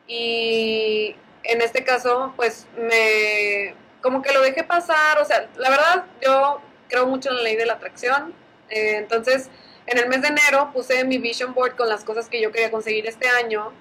[0.06, 5.18] Y en este caso, pues me, como que lo dejé pasar.
[5.18, 8.32] O sea, la verdad, yo creo mucho en la ley de la atracción.
[8.70, 9.50] Eh, entonces,
[9.86, 12.70] en el mes de enero puse mi vision board con las cosas que yo quería
[12.70, 13.72] conseguir este año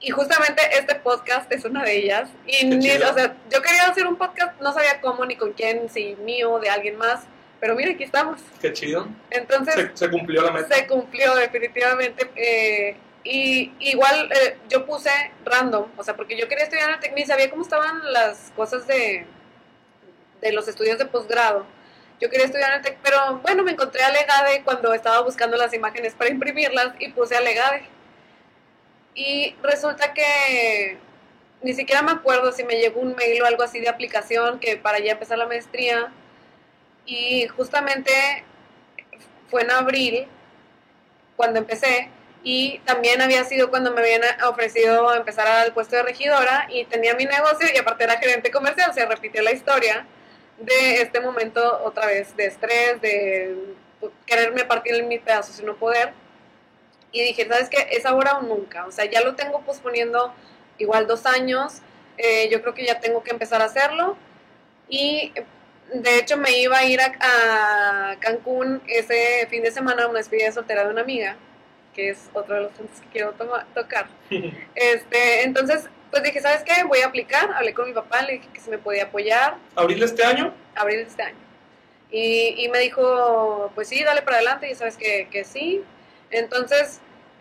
[0.00, 2.28] y justamente este podcast es una de ellas.
[2.46, 5.88] Y ni, o sea, yo quería hacer un podcast, no sabía cómo ni con quién,
[5.88, 7.24] si mío, de alguien más.
[7.60, 8.40] Pero mira, aquí estamos.
[8.60, 9.08] Qué chido.
[9.30, 9.90] Entonces.
[9.94, 10.74] Se, cumplió la meta.
[10.74, 12.30] Se cumplió, definitivamente.
[12.36, 15.10] Eh, y igual eh, yo puse
[15.44, 18.86] random, o sea, porque yo quería estudiar en el TECNI, sabía cómo estaban las cosas
[18.86, 19.26] de,
[20.40, 21.66] de los estudios de posgrado.
[22.20, 25.56] Yo quería estudiar en el TEC, pero bueno, me encontré a Legade cuando estaba buscando
[25.56, 27.95] las imágenes para imprimirlas y puse a Legade.
[29.16, 30.98] Y resulta que
[31.62, 34.76] ni siquiera me acuerdo si me llegó un mail o algo así de aplicación que
[34.76, 36.12] para ya empezar la maestría.
[37.06, 38.12] Y justamente
[39.50, 40.28] fue en abril
[41.34, 42.10] cuando empecé
[42.42, 47.14] y también había sido cuando me habían ofrecido empezar al puesto de regidora y tenía
[47.14, 50.06] mi negocio y aparte era gerente comercial, se repitió la historia
[50.58, 53.56] de este momento otra vez de estrés, de
[54.26, 56.12] quererme partir en mis pedazos y no poder
[57.16, 57.86] y dije, ¿sabes qué?
[57.90, 58.86] Es ahora o nunca.
[58.86, 60.34] O sea, ya lo tengo posponiendo
[60.78, 61.80] igual dos años.
[62.18, 64.16] Eh, yo creo que ya tengo que empezar a hacerlo.
[64.88, 65.32] Y
[65.92, 70.46] de hecho me iba a ir a, Cancún ese fin de semana a una despedida
[70.46, 71.36] de soltera de una amiga,
[71.94, 73.34] que es otro de los puntos que quiero
[73.74, 74.08] tocar.
[74.74, 76.84] este, entonces, pues dije, ¿sabes qué?
[76.84, 77.52] Voy a aplicar.
[77.52, 79.56] Hablé con mi papá, le dije que se me podía apoyar.
[79.74, 80.52] ¿Abril de este año?
[80.74, 81.36] Abril de este año.
[82.10, 84.70] Y, y me dijo, pues sí, dale para adelante.
[84.70, 85.82] Y sabes que, que sí.
[86.30, 87.00] Entonces,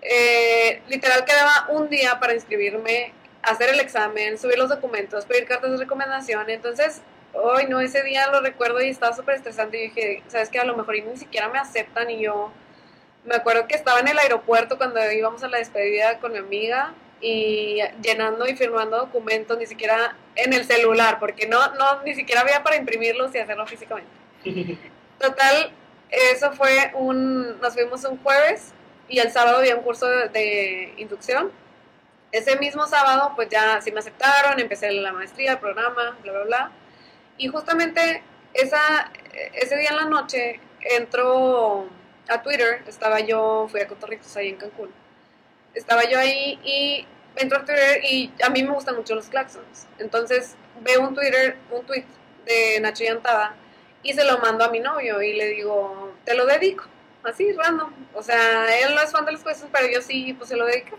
[0.10, 5.72] eh, literal quedaba un día para inscribirme, hacer el examen, subir los documentos, pedir cartas
[5.72, 6.50] de recomendación.
[6.50, 7.02] Entonces,
[7.34, 9.78] hoy no, ese día lo recuerdo y estaba súper estresante.
[9.78, 10.60] Y dije, ¿sabes qué?
[10.60, 12.52] A lo mejor ni siquiera me aceptan y yo
[13.26, 16.94] me acuerdo que estaba en el aeropuerto cuando íbamos a la despedida con mi amiga
[17.22, 22.42] y llenando y firmando documentos, ni siquiera en el celular, porque no, no, ni siquiera
[22.42, 24.12] había para imprimirlos y hacerlo físicamente.
[25.20, 25.72] Total,
[26.10, 28.74] eso fue un, nos fuimos un jueves
[29.08, 31.52] y el sábado había un curso de, inducción.
[32.32, 36.44] Ese mismo sábado, pues ya sí me aceptaron, empecé la maestría, el programa, bla, bla,
[36.44, 36.72] bla.
[37.38, 39.12] Y justamente esa,
[39.54, 41.88] ese día en la noche entró
[42.28, 44.92] a Twitter, estaba yo, fui a Cotorritos ahí en Cancún.
[45.74, 49.88] Estaba yo ahí y entro a Twitter y a mí me gustan mucho los claxons.
[50.00, 52.06] Entonces veo un Twitter, un tweet
[52.46, 53.56] de Nacho Yantada
[54.04, 56.86] y se lo mando a mi novio y le digo, te lo dedico
[57.28, 57.92] así, random.
[58.14, 60.66] O sea, él no es fan de las cosas, pero yo sí, pues se lo
[60.66, 60.98] dedico.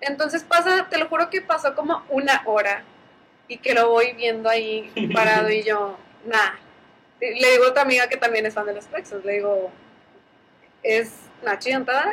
[0.00, 2.84] Entonces pasa, te lo juro que pasó como una hora
[3.48, 6.58] y que lo voy viendo ahí parado y yo, nada.
[7.20, 9.70] Le digo a otra amiga que también es fan de los plexos, le digo,
[10.84, 11.70] ¿es Nachi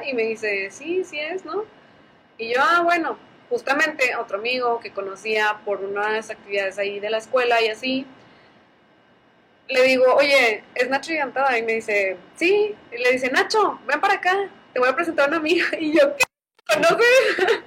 [0.07, 1.65] Y me dice, sí, sí es, ¿no?
[2.37, 3.17] Y yo, ah, bueno,
[3.49, 8.05] justamente otro amigo que conocía por unas actividades ahí de la escuela y así,
[9.67, 11.57] le digo, oye, ¿es Nacho Gigantada?
[11.57, 12.75] Y me dice, sí.
[12.91, 15.65] Y le dice, Nacho, ven para acá, te voy a presentar a una amiga.
[15.79, 16.25] Y yo, ¿qué?
[16.79, 17.63] No sé.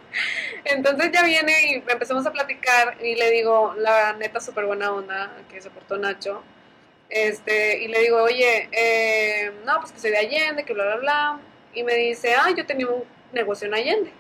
[0.65, 5.33] Entonces ya viene y empezamos a platicar y le digo, la neta, súper buena onda
[5.49, 6.43] que se portó Nacho.
[7.09, 10.97] Este, y le digo, oye, eh, no, pues que soy de Allende, que bla, bla,
[10.97, 11.41] bla.
[11.75, 14.13] Y me dice, ah, yo tenía un negocio en Allende.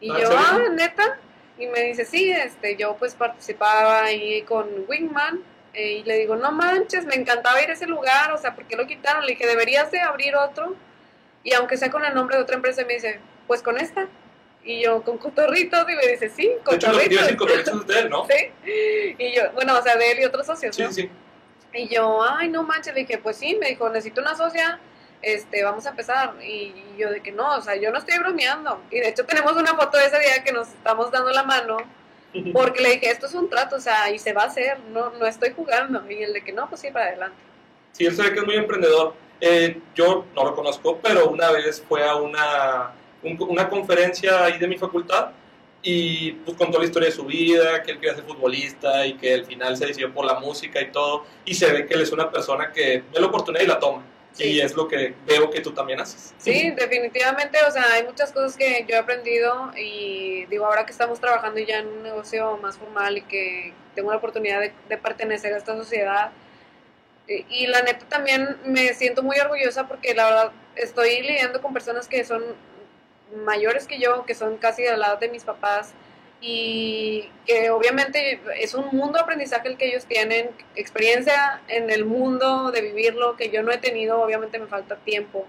[0.00, 1.18] Y ah, yo, ah, neta.
[1.58, 5.42] Y me dice, sí, este, yo pues participaba ahí con Wingman
[5.76, 8.76] y le digo, no manches, me encantaba ir a ese lugar, o sea, ¿por qué
[8.76, 9.24] lo quitaron?
[9.26, 10.74] Le dije, deberías de abrir otro.
[11.44, 14.08] Y aunque sea con el nombre de otra empresa, me dice, pues con esta.
[14.64, 17.26] Y yo, con cotorritos, y me dice, sí, cotorritos.
[17.26, 18.26] De cotorritos de él, ¿no?
[18.64, 19.14] Sí.
[19.18, 21.10] Y yo, bueno, o sea, de él y otros socios, Sí, sí.
[21.72, 24.80] Y yo, ay, no manches, le dije, pues sí, me dijo, necesito una socia,
[25.20, 26.34] este, vamos a empezar.
[26.42, 28.82] Y yo de que no, o sea, yo no estoy bromeando.
[28.90, 31.76] Y de hecho tenemos una foto de ese día que nos estamos dando la mano
[32.52, 35.10] Porque le dije, esto es un trato, o sea, y se va a hacer, no,
[35.10, 36.02] no estoy jugando.
[36.10, 37.36] Y el de que no, pues sí, para adelante.
[37.92, 39.14] Sí, él se ve que es muy emprendedor.
[39.40, 44.66] Eh, yo no lo conozco, pero una vez fue a una, una conferencia ahí de
[44.66, 45.30] mi facultad
[45.82, 49.34] y pues contó la historia de su vida, que él quería ser futbolista y que
[49.34, 51.24] al final se decidió por la música y todo.
[51.44, 54.02] Y se ve que él es una persona que ve la oportunidad y la toma.
[54.38, 56.34] Y es lo que veo que tú también haces.
[56.38, 60.92] Sí, definitivamente, o sea, hay muchas cosas que yo he aprendido y digo, ahora que
[60.92, 64.98] estamos trabajando ya en un negocio más formal y que tengo la oportunidad de, de
[64.98, 66.32] pertenecer a esta sociedad,
[67.28, 72.06] y la neta también me siento muy orgullosa porque la verdad estoy lidiando con personas
[72.06, 72.42] que son
[73.44, 75.92] mayores que yo, que son casi de la edad de mis papás
[76.40, 82.04] y que obviamente es un mundo de aprendizaje el que ellos tienen, experiencia en el
[82.04, 85.46] mundo de vivirlo que yo no he tenido, obviamente me falta tiempo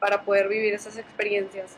[0.00, 1.76] para poder vivir esas experiencias.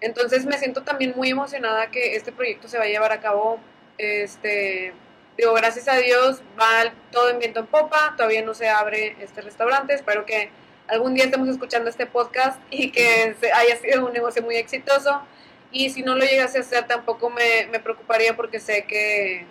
[0.00, 3.58] Entonces me siento también muy emocionada que este proyecto se va a llevar a cabo.
[3.96, 4.92] Este,
[5.36, 9.40] digo, gracias a Dios va todo en viento en popa, todavía no se abre este
[9.40, 10.50] restaurante, espero que
[10.86, 15.22] algún día estemos escuchando este podcast y que haya sido un negocio muy exitoso.
[15.70, 19.46] Y si no lo llegase a hacer, tampoco me, me preocuparía porque sé que,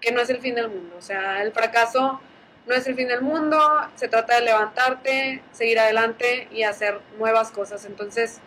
[0.00, 0.96] que, no es el fin del mundo.
[0.98, 2.20] O sea, el fracaso
[2.66, 3.58] no es el fin del mundo,
[3.94, 7.84] se trata de levantarte, seguir adelante y hacer nuevas cosas.
[7.84, 8.40] Entonces,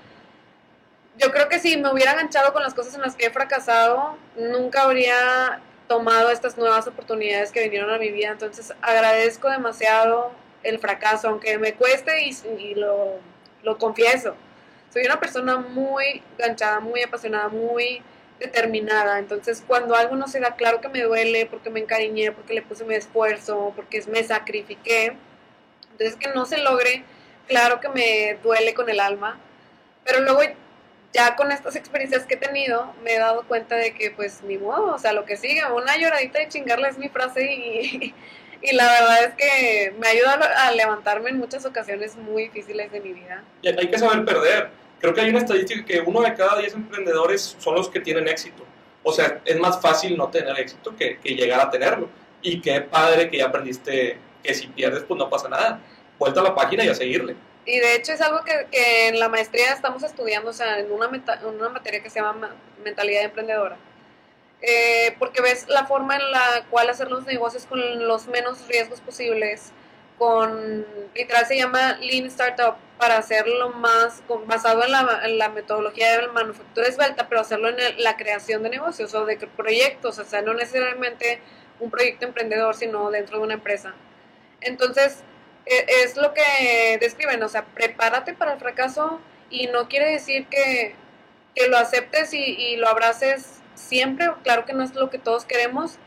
[1.18, 4.18] yo creo que si me hubiera enganchado con las cosas en las que he fracasado,
[4.36, 8.30] nunca habría tomado estas nuevas oportunidades que vinieron a mi vida.
[8.30, 10.32] Entonces, agradezco demasiado
[10.64, 13.16] el fracaso, aunque me cueste y, lo,
[13.64, 14.36] lo, confieso.
[14.92, 18.02] Soy una persona muy ganchada, muy apasionada, muy
[18.40, 19.20] determinada.
[19.20, 22.62] Entonces, cuando algo no se da, claro que me duele porque me encariñé, porque le
[22.62, 25.16] puse mi esfuerzo, porque me sacrifiqué.
[25.92, 27.04] Entonces, que no se logre,
[27.48, 29.38] claro que me duele con el alma.
[30.06, 30.42] Pero luego,
[31.14, 34.58] ya con estas experiencias que he tenido, me he dado cuenta de que, pues, ni
[34.58, 38.14] modo, o sea, lo que sigue, una lloradita de chingarle es mi frase y,
[38.62, 42.99] y la verdad es que me ayuda a levantarme en muchas ocasiones muy difíciles de
[42.99, 43.43] mi vida.
[43.62, 44.70] Y hay que saber perder.
[44.99, 48.28] Creo que hay una estadística que uno de cada diez emprendedores son los que tienen
[48.28, 48.66] éxito.
[49.03, 52.10] O sea, es más fácil no tener éxito que, que llegar a tenerlo.
[52.41, 55.80] Y qué padre que ya aprendiste que si pierdes, pues no pasa nada.
[56.18, 57.36] Vuelta a la página y a seguirle.
[57.66, 60.91] Y de hecho es algo que, que en la maestría estamos estudiando, o sea, en
[60.91, 62.53] una, en una materia que se llama
[62.84, 63.78] mentalidad emprendedora
[64.62, 68.99] eh, porque ves la forma en la cual hacer los negocios con los menos riesgos
[69.01, 69.72] posibles,
[70.18, 70.86] con,
[71.16, 76.24] literal se llama Lean Startup, para hacerlo más basado en la, en la metodología de
[76.24, 80.41] la manufactura esbelta, pero hacerlo en la creación de negocios o de proyectos, o sea,
[80.41, 81.39] no necesariamente
[81.80, 83.93] un proyecto emprendedor, sino dentro de una empresa.
[84.60, 85.24] Entonces,
[85.66, 90.47] e, es lo que describen, o sea, prepárate para el fracaso y no quiere decir
[90.47, 90.93] que,
[91.55, 95.46] que lo aceptes y, y lo abraces siempre, claro que no es lo que todos
[95.46, 95.98] queremos,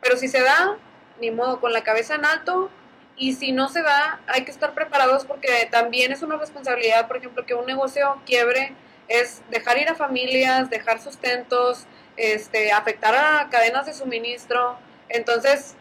[0.00, 0.76] pero si se da,
[1.20, 2.70] ni modo, con la cabeza en alto,
[3.16, 7.18] y si no se da, hay que estar preparados porque también es una responsabilidad, por
[7.18, 8.74] ejemplo, que un negocio quiebre
[9.08, 14.78] es dejar ir a familias, dejar sustentos, este, afectar a cadenas de suministro.
[15.08, 15.74] Entonces,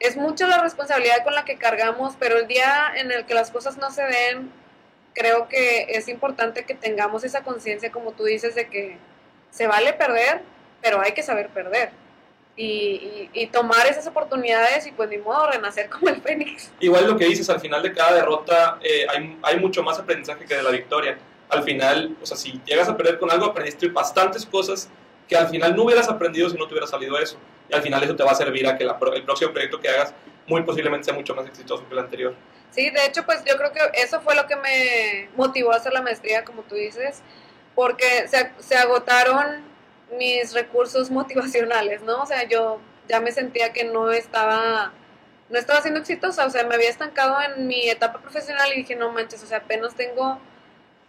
[0.00, 3.50] es mucha la responsabilidad con la que cargamos, pero el día en el que las
[3.50, 4.52] cosas no se den,
[5.14, 8.98] creo que es importante que tengamos esa conciencia, como tú dices, de que
[9.50, 10.42] se vale perder,
[10.82, 11.90] pero hay que saber perder.
[12.56, 16.72] Y, y, tomar esas oportunidades y pues ni modo renacer como el Fénix.
[16.80, 20.44] Igual lo que dices, al final de cada derrota eh, hay, hay, mucho más aprendizaje
[20.44, 21.16] que de la victoria.
[21.50, 24.90] Al final, o sea, si llegas a perder con algo, aprendiste bastantes cosas
[25.28, 27.38] que al final no hubieras aprendido si no te hubiera salido eso.
[27.68, 30.14] Y al final eso te va a servir a que el próximo proyecto que hagas
[30.46, 32.34] muy posiblemente sea mucho más exitoso que el anterior.
[32.70, 35.92] Sí, de hecho, pues yo creo que eso fue lo que me motivó a hacer
[35.92, 37.22] la maestría, como tú dices,
[37.74, 39.67] porque se, se agotaron
[40.16, 42.22] mis recursos motivacionales, ¿no?
[42.22, 44.92] O sea, yo ya me sentía que no estaba,
[45.48, 48.96] no estaba siendo exitosa, o sea, me había estancado en mi etapa profesional y dije,
[48.96, 50.38] no manches, o sea, apenas tengo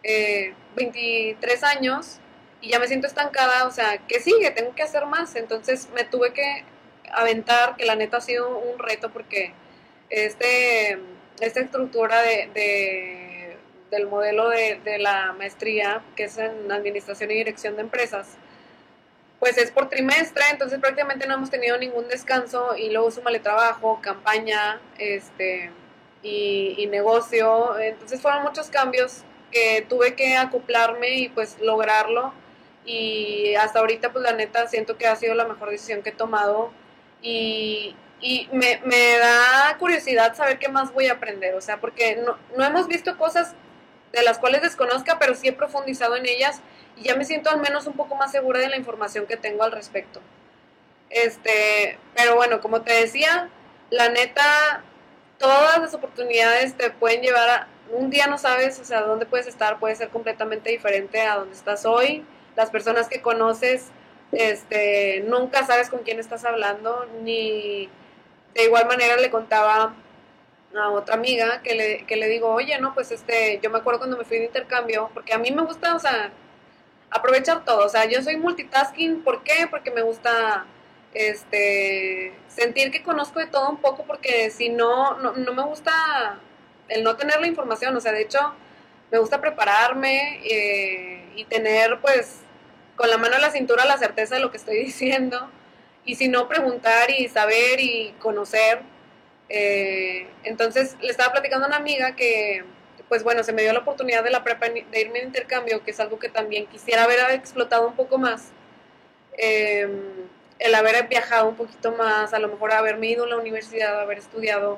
[0.04, 2.20] 23 eh, años
[2.62, 4.52] y ya me siento estancada, o sea, ¿qué sigue?
[4.52, 5.36] Tengo que hacer más.
[5.36, 6.64] Entonces me tuve que
[7.12, 9.54] aventar, que la neta ha sido un reto porque
[10.10, 11.00] este,
[11.39, 13.58] esta estructura de,
[13.91, 18.38] del modelo de, de la maestría, que es en Administración y Dirección de Empresas,
[19.40, 24.00] pues es por trimestre, entonces prácticamente no hemos tenido ningún descanso y luego súmale trabajo,
[24.02, 25.72] campaña, este,
[26.22, 32.34] y, negocio, entonces fueron muchos cambios que tuve que acoplarme y pues lograrlo.
[32.86, 36.14] Y hasta ahorita pues la neta siento que ha sido la mejor decisión que he
[36.14, 36.72] tomado.
[37.22, 42.18] Y, y me, me, da curiosidad saber qué más voy a aprender, o sea, porque
[42.18, 43.54] no, no hemos visto cosas
[44.12, 46.62] de las cuales desconozca, pero sí he profundizado en ellas
[47.00, 49.64] y ya me siento al menos un poco más segura de la información que tengo
[49.64, 50.20] al respecto.
[51.10, 53.50] Este, pero bueno, como te decía,
[53.89, 54.84] la neta,
[55.38, 59.47] todas las oportunidades te pueden llevar a, un día no sabes, o sea, dónde puedes
[59.47, 62.26] estar, puede ser completamente diferente a donde estás hoy.
[62.56, 63.88] Las personas que conoces,
[64.32, 67.89] este, nunca sabes con quién estás hablando, ni
[68.54, 69.95] de igual manera le contaba
[70.76, 74.00] a otra amiga que le, que le digo, oye, no, pues este, yo me acuerdo
[74.00, 76.32] cuando me fui de intercambio, porque a mí me gusta, o sea,
[77.12, 79.68] aprovechar todo, o sea, yo soy multitasking, ¿por qué?
[79.70, 80.66] Porque me gusta
[81.14, 86.39] este sentir que conozco de todo un poco porque si no, no, no me gusta
[86.88, 88.39] el no tener la información, o sea, de hecho,
[89.12, 92.41] me gusta prepararme eh, y tener pues
[92.95, 95.49] con la mano en la cintura la certeza de lo que estoy diciendo
[96.05, 98.82] y si no preguntar y saber y conocer.
[99.51, 102.64] Eh, entonces le estaba platicando a una amiga que
[103.10, 105.91] pues bueno, se me dio la oportunidad de la prepa de irme de intercambio, que
[105.91, 108.51] es algo que también quisiera haber explotado un poco más.
[109.38, 109.99] Em,
[110.60, 114.20] el haber viajado un poquito más, a lo mejor haberme ido a la universidad, haber
[114.20, 114.78] estudiado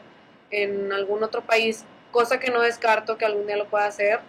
[0.50, 4.22] en algún otro país, cosa que no descarto que algún día lo pueda hacer.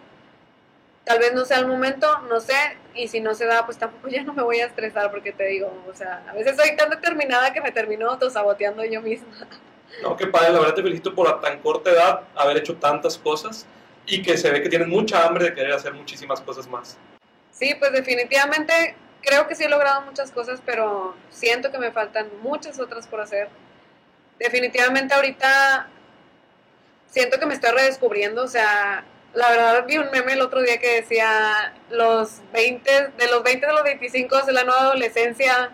[1.05, 2.57] Tal vez no sea el momento, no sé,
[2.94, 5.46] y si no se da, pues tampoco ya no me voy a estresar porque te
[5.46, 9.46] digo, o sea, a veces soy tan determinada que me termino autosaboteando yo misma.
[10.03, 13.18] No, qué padre, la verdad te felicito por a tan corta edad haber hecho tantas
[13.18, 13.66] cosas
[14.07, 16.98] y que se ve que tienes mucha hambre de querer hacer muchísimas cosas más.
[17.53, 22.28] Sí, pues definitivamente creo que sí he logrado muchas cosas, pero siento que me faltan
[22.42, 23.48] muchas otras por hacer.
[24.38, 25.88] Definitivamente ahorita
[27.07, 30.78] siento que me estoy redescubriendo, o sea, la verdad vi un meme el otro día
[30.78, 35.70] que decía los 20, de los 20 de los 25 es la nueva adolescencia,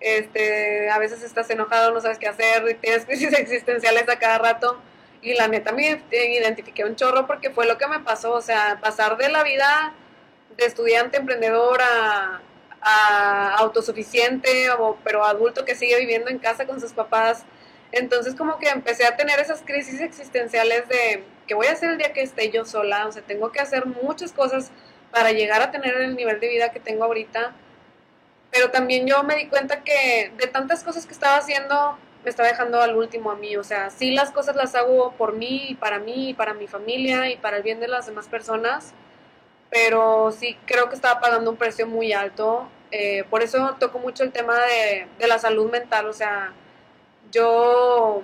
[0.00, 4.80] este, a veces estás enojado, no sabes qué hacer, tienes crisis existenciales a cada rato
[5.24, 8.78] y la neta me identifiqué un chorro porque fue lo que me pasó, o sea,
[8.80, 9.94] pasar de la vida
[10.56, 12.40] de estudiante emprendedor a,
[13.56, 17.44] autosuficiente, o, pero adulto que sigue viviendo en casa con sus papás.
[17.92, 21.98] Entonces como que empecé a tener esas crisis existenciales de que voy a hacer el
[21.98, 24.70] día que esté yo sola, o sea, tengo que hacer muchas cosas
[25.10, 27.54] para llegar a tener el nivel de vida que tengo ahorita.
[28.50, 32.42] Pero también yo me di cuenta que de tantas cosas que estaba haciendo, me está
[32.42, 33.56] dejando al último a mí.
[33.56, 37.36] O sea, sí las cosas las hago por mí para mí para mi familia y
[37.36, 38.94] para el bien de las demás personas,
[39.70, 42.68] pero sí creo que estaba pagando un precio muy alto.
[42.90, 46.06] Eh, por eso toco mucho el tema de, de la salud mental.
[46.06, 46.52] O sea,
[47.32, 48.22] yo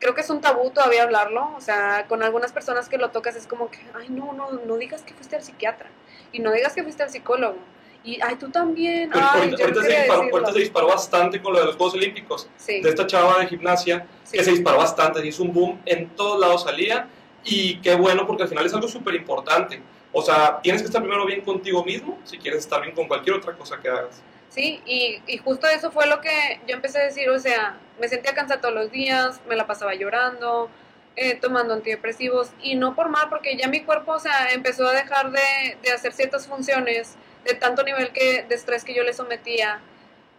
[0.00, 1.54] creo que es un tabú todavía hablarlo.
[1.56, 4.76] O sea, con algunas personas que lo tocas es como que, ay, no, no, no
[4.76, 5.88] digas que fuiste al psiquiatra
[6.32, 7.58] y no digas que fuiste al psicólogo
[8.04, 9.10] y, ay, tú también.
[9.14, 12.48] ahorita, se disparó, bastante con lo de los Juegos Olímpicos.
[12.66, 16.64] De esta chava de gimnasia, que se disparó bastante, hizo un boom, en todos lados
[16.64, 17.08] salía.
[17.44, 19.80] Y qué bueno, porque al final es algo súper importante.
[20.12, 23.36] O sea, tienes que estar primero bien contigo mismo si quieres estar bien con cualquier
[23.36, 24.22] otra cosa que hagas.
[24.48, 28.06] Sí, y, y justo eso fue lo que yo empecé a decir, o sea, me
[28.08, 30.70] sentía cansada todos los días, me la pasaba llorando,
[31.16, 34.92] eh, tomando antidepresivos, y no por mal, porque ya mi cuerpo, o sea, empezó a
[34.92, 39.12] dejar de, de hacer ciertas funciones de tanto nivel que, de estrés que yo le
[39.12, 39.80] sometía.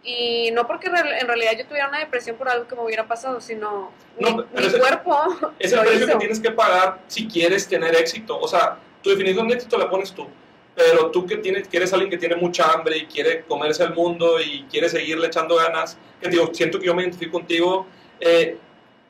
[0.02, 3.40] Y no porque en realidad yo tuviera una depresión por algo que me hubiera pasado,
[3.40, 4.32] sino mi,
[4.78, 5.18] cuerpo.
[5.58, 8.38] Es el precio que tienes que pagar si quieres tener éxito.
[8.38, 10.28] O sea, tu definición de éxito la pones tú.
[10.76, 14.40] Pero tú que tienes, quieres alguien que tiene mucha hambre y quiere comerse el mundo
[14.40, 17.86] y quiere seguirle echando ganas, que digo, siento que yo me identifico contigo,
[18.20, 18.58] eh,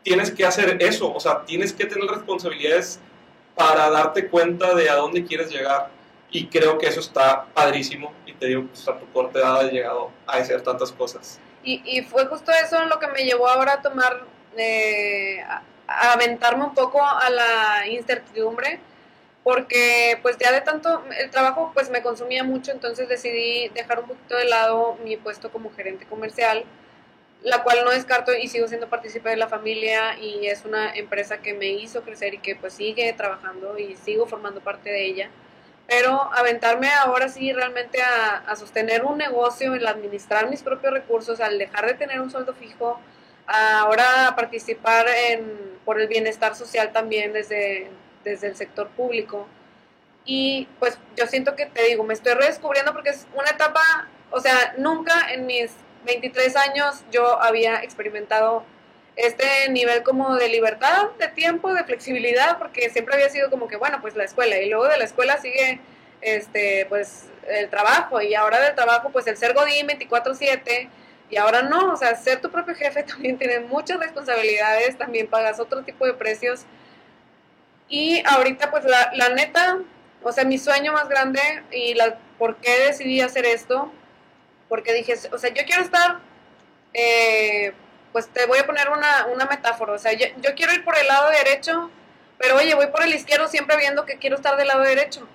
[0.02, 1.12] tienes que hacer eso.
[1.12, 3.00] O sea, tienes que tener responsabilidades
[3.56, 5.90] para darte cuenta de a dónde quieres llegar
[6.36, 9.72] y creo que eso está padrísimo y te digo, pues, a tu corta edad has
[9.72, 11.40] llegado a hacer tantas cosas.
[11.64, 14.22] Y, y fue justo eso lo que me llevó ahora a tomar,
[14.58, 15.62] eh, a,
[16.12, 18.80] aventarme un poco a la incertidumbre,
[19.44, 24.08] porque pues ya de tanto, el trabajo pues me consumía mucho, entonces decidí dejar un
[24.08, 26.64] poquito de lado mi puesto como gerente comercial,
[27.44, 31.38] la cual no descarto y sigo siendo partícipe de la familia y es una empresa
[31.38, 35.30] que me hizo crecer y que pues sigue trabajando y sigo formando parte de ella
[35.86, 41.58] pero aventarme ahora sí realmente a, sostener un negocio, el administrar mis propios recursos, al
[41.58, 42.98] dejar de tener un sueldo fijo,
[43.46, 47.90] ahora participar en, por el bienestar social también desde,
[48.24, 49.46] desde el sector público.
[50.24, 54.40] Y pues yo siento que te digo, me estoy redescubriendo porque es una etapa, o
[54.40, 55.70] sea, nunca en mis
[56.04, 58.64] 23 años yo había experimentado
[59.16, 63.76] este nivel como de libertad, de tiempo, de flexibilidad, porque siempre había sido como que,
[63.76, 65.80] bueno, pues la escuela, y luego de la escuela sigue,
[66.20, 70.88] este, pues, el trabajo, y ahora del trabajo, pues, el ser Godín 24-7,
[71.30, 75.58] y ahora no, o sea, ser tu propio jefe también tiene muchas responsabilidades, también pagas
[75.60, 76.66] otro tipo de precios,
[77.88, 79.78] y ahorita, pues, la, la neta,
[80.22, 81.40] o sea, mi sueño más grande,
[81.70, 83.90] y la, por qué decidí hacer esto,
[84.68, 86.18] porque dije, o sea, yo quiero estar
[86.92, 87.72] eh,
[88.16, 90.96] pues te voy a poner una, una metáfora, o sea, yo, yo quiero ir por
[90.96, 91.90] el lado derecho,
[92.38, 95.28] pero oye, voy por el izquierdo siempre viendo que quiero estar del lado derecho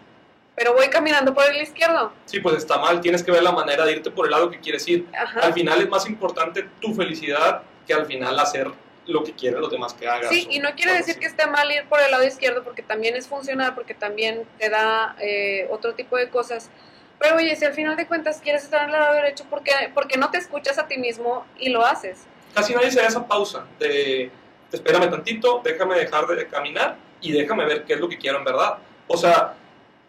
[0.55, 2.11] pero voy caminando por el izquierdo.
[2.25, 4.59] Sí, pues está mal, tienes que ver la manera de irte por el lado que
[4.59, 5.07] quieres ir.
[5.41, 8.69] Al final es más importante tu felicidad que al final hacer
[9.07, 10.29] lo que quieren los demás que hagas.
[10.29, 13.15] Sí, y no quiere decir que esté mal ir por el lado izquierdo porque también
[13.15, 16.69] es funcional, porque también te da eh, otro tipo de cosas.
[17.17, 19.71] Pero oye, si al final de cuentas quieres estar en el lado derecho, ¿por qué,
[19.93, 22.19] porque no te escuchas a ti mismo y lo haces?
[22.53, 24.31] Casi nadie se da esa pausa de
[24.71, 28.45] espérame tantito, déjame dejar de caminar y déjame ver qué es lo que quiero en
[28.45, 28.77] verdad.
[29.07, 29.55] O sea,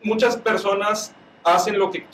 [0.03, 1.13] muchas personas
[1.45, 2.07] hacen lo que,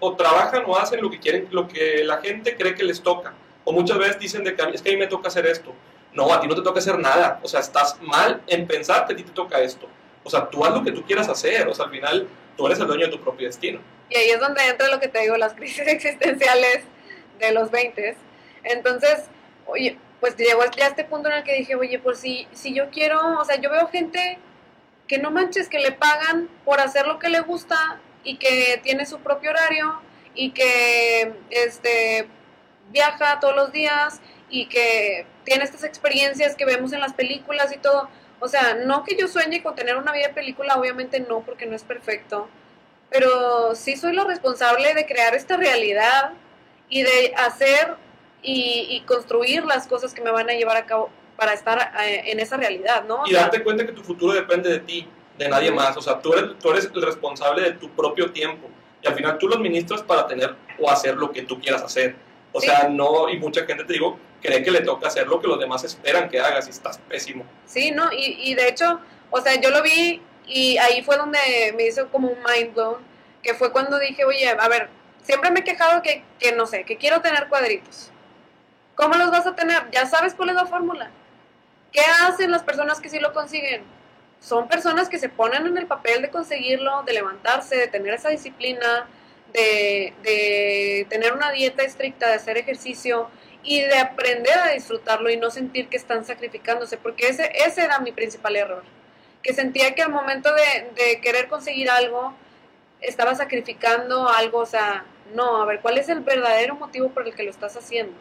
[0.00, 3.32] o trabajan o hacen lo que quieren, lo que la gente cree que les toca.
[3.64, 5.72] O muchas veces dicen de que es que a mí me toca hacer esto.
[6.12, 7.38] No, a ti no te toca hacer nada.
[7.42, 9.88] O sea, estás mal en pensar que a ti te toca esto.
[10.24, 11.68] O sea, tú haz lo que tú quieras hacer.
[11.68, 13.80] O sea, al final tú eres el dueño de tu propio destino.
[14.10, 16.82] Y ahí es donde entra lo que te digo, las crisis existenciales
[17.38, 18.16] de los 20.
[18.64, 19.24] Entonces,
[19.72, 22.72] oye, pues llegó ya a este punto en el que dije, oye, pues si, si
[22.72, 24.38] yo quiero, o sea, yo veo gente
[25.08, 29.04] que no manches, que le pagan por hacer lo que le gusta y que tiene
[29.04, 30.00] su propio horario
[30.34, 32.28] y que este,
[32.90, 37.78] viaja todos los días y que tiene estas experiencias que vemos en las películas y
[37.78, 38.08] todo.
[38.38, 41.66] O sea, no que yo sueñe con tener una vida de película, obviamente no, porque
[41.66, 42.48] no es perfecto,
[43.10, 46.32] pero sí soy lo responsable de crear esta realidad
[46.88, 47.96] y de hacer
[48.42, 52.22] y, y construir las cosas que me van a llevar a cabo para estar eh,
[52.26, 53.22] en esa realidad, ¿no?
[53.26, 55.96] y darte cuenta que tu futuro depende de ti, de nadie más.
[55.96, 58.68] O sea, tú eres, tú eres el responsable de tu propio tiempo.
[59.02, 62.14] Y al final tú lo administras para tener o hacer lo que tú quieras hacer.
[62.52, 65.48] O sea, no, y mucha gente te digo, cree que le toca hacer lo que
[65.48, 67.44] los demás esperan que hagas y estás pésimo.
[67.66, 68.12] Sí, ¿no?
[68.12, 71.38] Y, y de hecho, o sea, yo lo vi y ahí fue donde
[71.76, 72.98] me hizo como un mind blown,
[73.42, 74.88] que fue cuando dije, oye, a ver,
[75.22, 78.10] siempre me he quejado que, que no sé, que quiero tener cuadritos.
[79.02, 79.90] ¿Cómo los vas a tener?
[79.90, 81.10] Ya sabes cuál es la fórmula.
[81.90, 83.82] ¿Qué hacen las personas que sí lo consiguen?
[84.38, 88.28] Son personas que se ponen en el papel de conseguirlo, de levantarse, de tener esa
[88.28, 89.08] disciplina,
[89.52, 93.28] de, tener una dieta estricta, de hacer ejercicio
[93.64, 97.98] y de aprender a disfrutarlo y no sentir que están sacrificándose, porque ese, ese era
[97.98, 98.84] mi principal error,
[99.42, 102.34] que sentía que al momento de, de querer conseguir algo,
[103.00, 107.34] estaba sacrificando algo, o sea, no, a ver, ¿cuál es el verdadero motivo por el
[107.34, 108.14] que lo estás haciendo?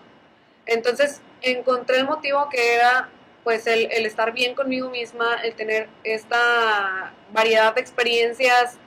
[0.65, 3.09] Entonces encontré el motivo que era
[3.43, 8.77] pues el, estar bien conmigo misma, el tener esta variedad de experiencias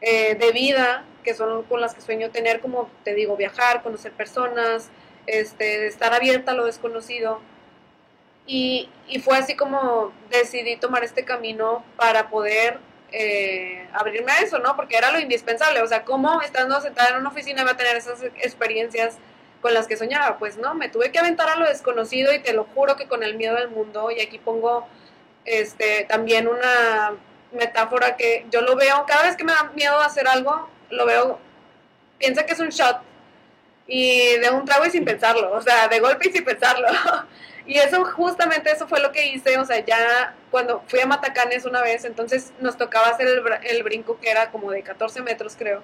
[0.00, 4.12] eh, de vida que son con las que sueño tener, como te digo, viajar, conocer
[4.12, 4.88] personas,
[5.26, 7.40] este, estar abierta a lo desconocido.
[8.46, 12.78] Y, y fue así como decidí tomar este camino para poder
[13.12, 14.74] eh, abrirme a eso, ¿no?
[14.74, 17.96] Porque era lo indispensable, o sea, ¿cómo estando sentada en una oficina va a tener
[17.96, 19.18] esas experiencias
[19.60, 20.38] con las que soñaba.
[20.38, 23.22] Pues no, me tuve que aventar a lo desconocido y te lo juro que con
[23.22, 24.10] el miedo del mundo.
[24.10, 24.86] Y aquí pongo
[25.44, 27.16] este también una
[27.52, 31.38] metáfora que yo lo veo, cada vez que me da miedo hacer algo, lo veo,
[32.18, 33.00] piensa que es un shot
[33.86, 36.86] y de un trago y sin pensarlo, o sea, de golpe y sin pensarlo.
[37.66, 41.64] y eso, justamente eso fue lo que hice, o sea, ya cuando fui a Matacanes
[41.64, 45.56] una vez, entonces nos tocaba hacer el, el brinco que era como de 14 metros,
[45.56, 45.82] creo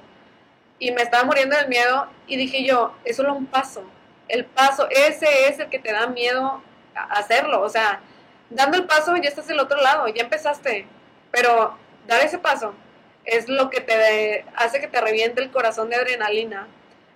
[0.79, 3.85] y me estaba muriendo del miedo y dije yo, es solo un paso.
[4.29, 6.63] El paso, ese es el que te da miedo
[6.95, 7.63] a hacerlo.
[7.63, 8.01] O sea,
[8.51, 10.87] dando el paso ya estás del otro lado, ya empezaste.
[11.31, 12.75] Pero dar ese paso
[13.25, 16.67] es lo que te hace que te reviente el corazón de adrenalina.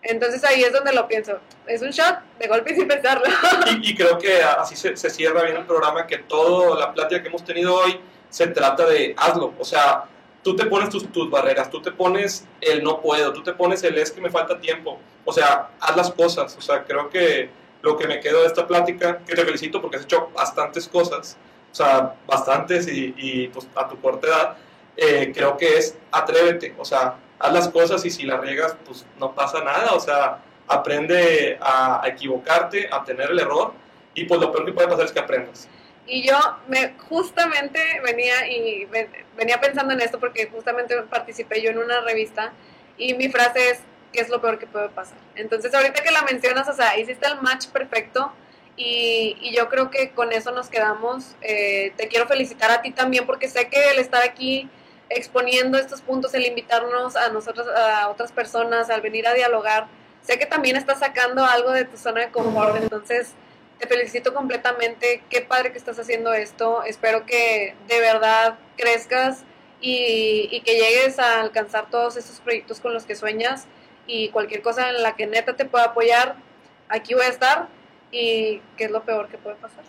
[0.03, 1.41] Entonces ahí es donde lo pienso.
[1.67, 3.27] Es un shot de golpe sin pensarlo.
[3.67, 7.21] Y, y creo que así se, se, cierra bien el programa, que toda la plática
[7.21, 8.01] que hemos tenido hoy
[8.31, 9.53] se trata de hazlo.
[9.59, 10.05] O sea,
[10.49, 13.83] tú te pones tus, tus, barreras, tú te pones el no puedo, tú te pones
[13.85, 14.99] el es que me falta tiempo.
[15.27, 16.57] O sea, haz las cosas.
[16.57, 17.51] O sea, creo que
[17.83, 21.37] lo que me quedo de esta plática, que te felicito porque has hecho bastantes cosas,
[21.71, 24.57] o sea, bastantes y, pues, a tu corta edad,
[24.97, 29.05] eh, creo que es atrévete, o sea, haz las cosas y si las riegas, pues
[29.19, 33.75] no pasa nada, o sea, aprende a, a equivocarte, a tener el error
[34.15, 35.69] y pues lo peor que puede pasar es que aprendas.
[36.09, 36.39] Y yo
[36.69, 38.89] me justamente venía y
[39.37, 42.53] venía pensando en esto porque justamente participé yo en una revista
[42.97, 43.81] y mi frase es
[44.13, 45.19] ¿qué es lo peor que puede pasar?
[45.35, 48.33] Entonces ahorita que la mencionas, o sea, hiciste el match perfecto
[48.77, 51.37] y, y yo creo que con eso nos quedamos.
[51.43, 54.69] Eh, te quiero felicitar a ti también porque sé que el estar aquí
[55.11, 59.87] exponiendo estos puntos, el invitarnos a nosotros, a otras personas, al venir a dialogar,
[60.23, 63.33] sé que también estás sacando algo de tu zona de confort, entonces
[63.79, 69.45] te felicito completamente, qué padre que estás haciendo esto, espero que de verdad crezcas
[69.81, 73.67] y, que llegues a alcanzar todos esos proyectos con los que sueñas
[74.07, 76.37] y cualquier cosa en la que neta te pueda apoyar,
[76.89, 77.69] aquí voy a estar
[78.11, 79.85] ¿Y qué es lo peor que puede pasar?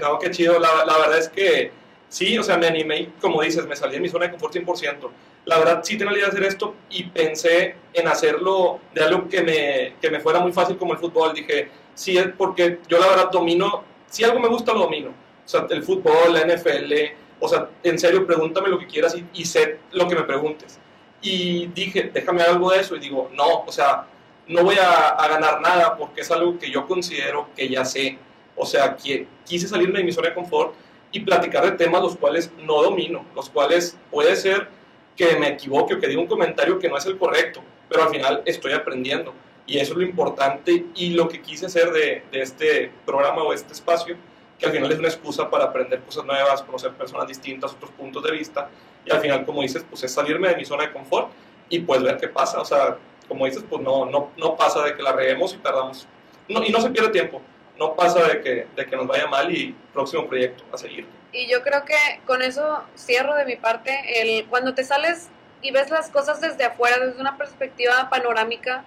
[0.00, 0.58] No, qué chido.
[0.58, 1.72] La, la verdad es que
[2.08, 4.54] sí, o sea, me animé y como dices, me salí de mi zona de confort
[4.54, 5.10] 100%.
[5.46, 9.26] La verdad sí tenía la idea de hacer esto y pensé en hacerlo de algo
[9.28, 11.32] que me, que me fuera muy fácil como el fútbol.
[11.34, 11.70] Dije,
[12.00, 15.10] sí, porque yo la verdad domino, si algo me gusta lo domino.
[15.10, 16.92] O sea, el fútbol, la NFL,
[17.40, 20.78] o sea, en serio, pregúntame lo que quieras y, sé lo que me preguntes.
[21.20, 24.06] Y dije, déjame algo de eso y digo, no, o sea,
[24.46, 28.18] no voy a, a ganar nada porque es algo que yo considero que ya sé.
[28.56, 30.74] O sea, que quise salirme de mi zona de confort
[31.12, 34.68] y platicar de temas los cuales no domino, los cuales puede ser
[35.16, 38.10] que me equivoque o que diga un comentario que no es el correcto, pero al
[38.10, 39.34] final estoy aprendiendo.
[39.66, 43.52] Y eso es lo importante y lo que quise hacer de, de este programa o
[43.52, 44.16] este espacio,
[44.58, 48.22] que al final es una excusa para aprender cosas nuevas, conocer personas distintas, otros puntos
[48.22, 48.68] de vista.
[49.04, 51.30] Y al final, como dices, pues es salirme de mi zona de confort
[51.68, 52.60] y pues ver qué pasa.
[52.60, 56.06] O sea, como dices, pues no, no, no pasa de que la reguemos y perdamos.
[56.48, 57.40] No, y no se pierde tiempo.
[57.78, 61.06] No pasa de que, de que nos vaya mal y próximo proyecto a seguir.
[61.32, 61.96] Y yo creo que
[62.26, 64.20] con eso cierro de mi parte.
[64.20, 65.28] El, cuando te sales
[65.62, 68.84] y ves las cosas desde afuera, desde una perspectiva panorámica,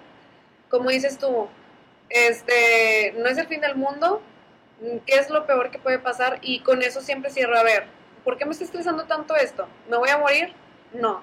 [0.74, 1.46] como dices tú,
[2.08, 4.20] este, no es el fin del mundo,
[5.06, 6.40] ¿qué es lo peor que puede pasar?
[6.42, 7.86] Y con eso siempre cierro, a ver,
[8.24, 9.68] ¿por qué me está estresando tanto esto?
[9.88, 10.52] ¿Me voy a morir?
[10.92, 11.22] No.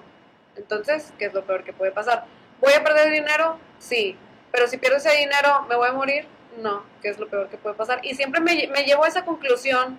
[0.56, 2.24] Entonces, ¿qué es lo peor que puede pasar?
[2.62, 3.58] ¿Voy a perder dinero?
[3.78, 4.16] Sí.
[4.52, 6.26] Pero si pierdo ese dinero, ¿me voy a morir?
[6.56, 6.82] No.
[7.02, 8.00] ¿Qué es lo peor que puede pasar?
[8.02, 9.98] Y siempre me, me llevo a esa conclusión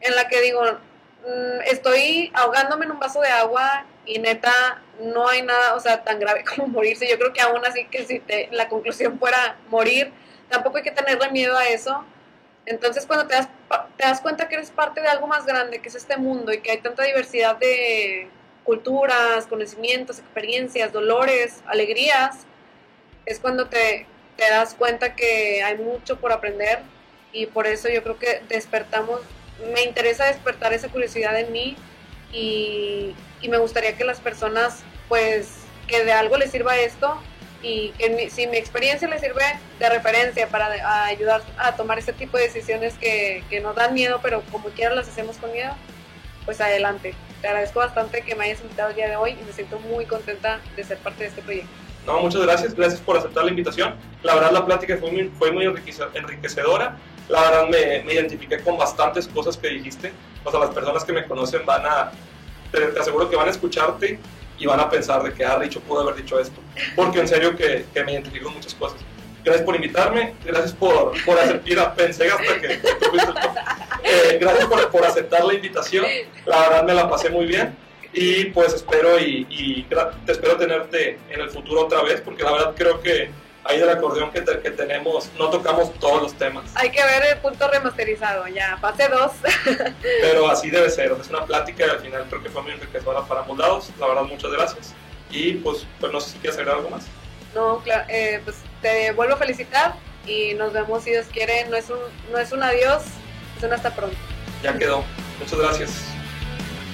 [0.00, 5.28] en la que digo, mm, estoy ahogándome en un vaso de agua y neta no
[5.28, 7.08] hay nada, o sea, tan grave como morirse.
[7.08, 10.12] Yo creo que aún así que si te, la conclusión fuera morir,
[10.48, 12.04] tampoco hay que tenerle miedo a eso.
[12.66, 13.48] Entonces cuando te das,
[13.96, 16.60] te das cuenta que eres parte de algo más grande, que es este mundo y
[16.60, 18.28] que hay tanta diversidad de
[18.64, 22.46] culturas, conocimientos, experiencias, dolores, alegrías,
[23.26, 26.80] es cuando te, te das cuenta que hay mucho por aprender
[27.32, 29.20] y por eso yo creo que despertamos,
[29.74, 31.76] me interesa despertar esa curiosidad en mí
[32.32, 37.18] y, y me gustaría que las personas pues que de algo les sirva esto
[37.62, 39.44] y que mi, si mi experiencia les sirve
[39.78, 43.74] de referencia para de, a ayudar a tomar este tipo de decisiones que, que nos
[43.74, 45.72] dan miedo pero como quiera las hacemos con miedo,
[46.44, 47.14] pues adelante.
[47.40, 50.06] Te agradezco bastante que me hayas invitado el día de hoy y me siento muy
[50.06, 51.70] contenta de ser parte de este proyecto.
[52.06, 53.94] No, muchas gracias, gracias por aceptar la invitación.
[54.22, 56.98] La verdad la plática fue muy, fue muy enriquecedora.
[57.28, 60.12] La verdad me, me identifiqué con bastantes cosas que dijiste.
[60.44, 62.12] O sea, las personas que me conocen van a,
[62.74, 64.18] te, te aseguro que van a escucharte
[64.58, 66.60] y van a pensar de que, ah, Richo pudo haber dicho esto.
[66.94, 69.00] Porque en serio que, que me identifico muchas cosas.
[69.44, 72.80] Gracias por invitarme, gracias por, por aceptar, pensé hasta que, el
[74.02, 76.06] eh, gracias por, por, aceptar la invitación,
[76.46, 77.76] la verdad me la pasé muy bien
[78.14, 79.86] y pues espero y, y
[80.24, 83.28] te espero tenerte en el futuro otra vez porque la verdad creo que
[83.64, 86.64] ahí del acordeón que, te, que, tenemos no tocamos todos los temas.
[86.74, 89.32] Hay que ver el punto remasterizado, ya, fase 2.
[90.20, 93.22] Pero así debe ser, es una plática y al final creo que fue muy enriquecedora
[93.22, 93.90] para ambos lados.
[93.98, 94.94] La verdad, muchas gracias.
[95.30, 97.06] Y pues, pues no sé si quieres agregar algo más.
[97.54, 99.94] No, claro, eh, pues te vuelvo a felicitar
[100.26, 101.64] y nos vemos si Dios quiere.
[101.68, 101.98] No es un,
[102.30, 103.02] no es un adiós,
[103.56, 104.16] es un hasta pronto.
[104.62, 105.04] Ya quedó.
[105.38, 105.90] Muchas gracias.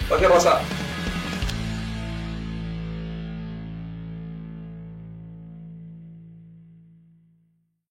[0.08, 0.60] Gracias, Rosa.